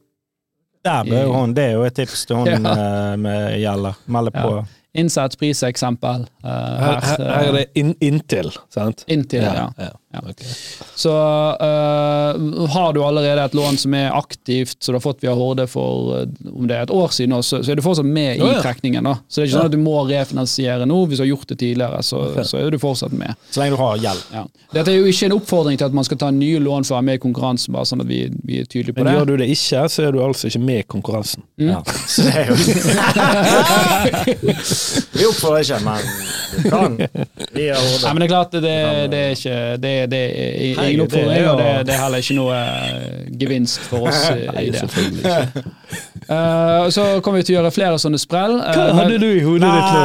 [0.84, 2.72] Der ble jo hun, Det er jo et tips til hun Ja.
[2.72, 3.98] eh, med gjelder.
[4.10, 4.52] Melde på.
[4.56, 4.64] Ja.
[5.00, 6.24] Innsats priseksempel.
[6.42, 6.48] eh,
[6.80, 9.04] Her, her, her er det in, inntil, sant?
[9.12, 9.68] Inntil, ja.
[9.78, 9.90] ja.
[10.12, 10.18] Ja.
[10.18, 10.46] Okay.
[10.94, 15.34] Så uh, har du allerede et lån som er aktivt, så du har fått via
[15.38, 18.36] Horde for øh, om det er et år siden, også, så er du fortsatt med
[18.42, 19.04] i trekningen.
[19.06, 19.14] da.
[19.28, 21.58] Så det er ikke sånn at du må refinansiere nå, hvis du har gjort det
[21.62, 23.34] tidligere, så, så er du fortsatt med.
[23.50, 24.22] Så lenge du har gjeld.
[24.34, 24.44] Ja.
[24.74, 26.96] Dette er jo ikke en oppfordring til at man skal ta nye lån for å
[26.98, 29.16] være med i konkurransen, bare sånn at vi, vi er tydelige på Men det.
[29.18, 31.40] gjør du det ikke, så er du altså ikke med i konkurransen.
[31.60, 31.70] Mm.
[31.70, 31.80] Ja.
[32.10, 32.54] Så det er jo
[35.20, 35.98] Vi oppfordrer ikke, men
[36.56, 36.96] vi kan.
[37.54, 38.12] Vi er Horde.
[38.14, 38.60] men det er klart, det,
[39.12, 42.36] det er ikke det, det er ingen oppfordring, det og det, det er heller ikke
[42.38, 44.80] noe øh, gevinst for oss i, Nei, i det.
[44.86, 45.64] selvfølgelig ikke.
[46.30, 48.52] Eh, så kommer vi til å gjøre flere sånne sprell.
[48.60, 50.02] Uh, Hva hadde du i hodet ditt nå?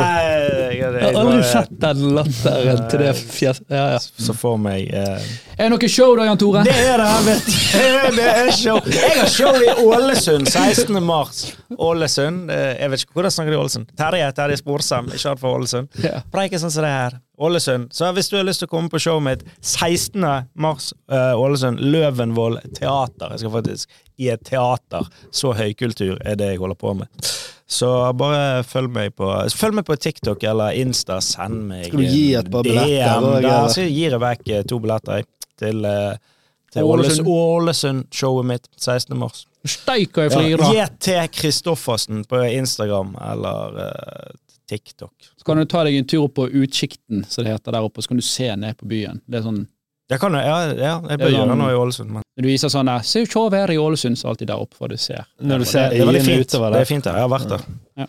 [0.73, 3.67] Jeg, har aldri sett den latteren til det fjeset.
[3.69, 3.99] Ja, ja.
[4.01, 5.19] Så får meg uh...
[5.53, 6.63] Er det noe show da, Jan Tore?
[6.65, 8.17] Det er det, vet du.
[8.17, 8.81] Det er show.
[8.89, 10.97] Jeg har show i Ålesund 16.
[11.05, 11.43] mars.
[11.77, 12.49] Ålesund.
[12.49, 13.93] eh, Jeg vet ikke hvordan snakker de i Ålesund.
[14.01, 16.01] Terje Terje Sporsem, ikke alt fra Ålesund.
[16.01, 16.23] Ja.
[16.33, 17.19] Preiker sånn som det her.
[17.38, 17.89] Ålesund.
[17.93, 20.23] Så hvis du har lyst til å komme på showet mitt 16.
[20.53, 23.33] mars, uh, Ålesund, Løvenvoll teater.
[23.33, 25.09] Jeg skal faktisk i et teater.
[25.36, 27.31] Så høykultur er det jeg holder på med.
[27.67, 29.27] Så bare følg meg på
[29.57, 31.17] Følg meg på TikTok eller Insta.
[31.23, 33.47] Send meg Skal du gi et par billetter DM.
[33.47, 35.25] Der så gir jeg vekk eh, to billetter
[35.59, 36.21] til, eh,
[36.73, 37.25] til Ålesund.
[37.25, 37.33] Ålesund.
[37.36, 39.17] Ålesund-showet mitt 16.
[39.17, 39.45] mars.
[39.65, 40.65] Steika jeg flirer.
[40.75, 44.33] Ja, JT Kristoffersen på Instagram eller eh,
[44.68, 45.13] TikTok.
[45.38, 48.01] Så kan du ta deg en tur opp på Utsikten, som det heter der oppe,
[48.01, 49.22] så kan du se ned på byen.
[49.30, 49.68] Det er sånn,
[50.09, 52.89] Jeg kan ja, ja, jeg bør gjøre sånn- noe i Ålesund, Når du viser sånn
[52.89, 55.23] der, Se her i Ålesund, så alltid der oppe, for du ser.
[55.39, 56.41] Når du det, ser det er veldig fint.
[56.49, 57.15] utover Det er fint der.
[57.15, 57.61] Jeg har vært der.
[57.95, 58.07] Ja.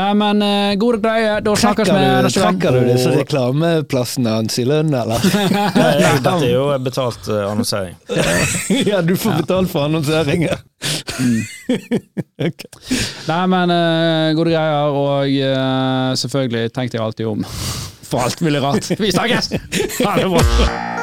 [0.00, 1.42] Nei, men uh, gode greier.
[1.44, 2.60] Da snakkes vi Trekker du, neste gang.
[2.62, 5.26] trekker du disse reklameplassene hans i lønn, eller?
[5.76, 7.98] Nei, jeg- Dette er jo betalt uh, annonsering.
[8.88, 10.64] ja, du får betalt for annonseringer.
[12.48, 12.72] okay.
[13.28, 17.44] Nei, men uh, gode greier, og uh, selvfølgelig tenkte jeg alltid om
[18.10, 18.88] for alt mulig rart.
[18.96, 19.52] Vi snakkes!
[20.00, 20.99] Ha det bra.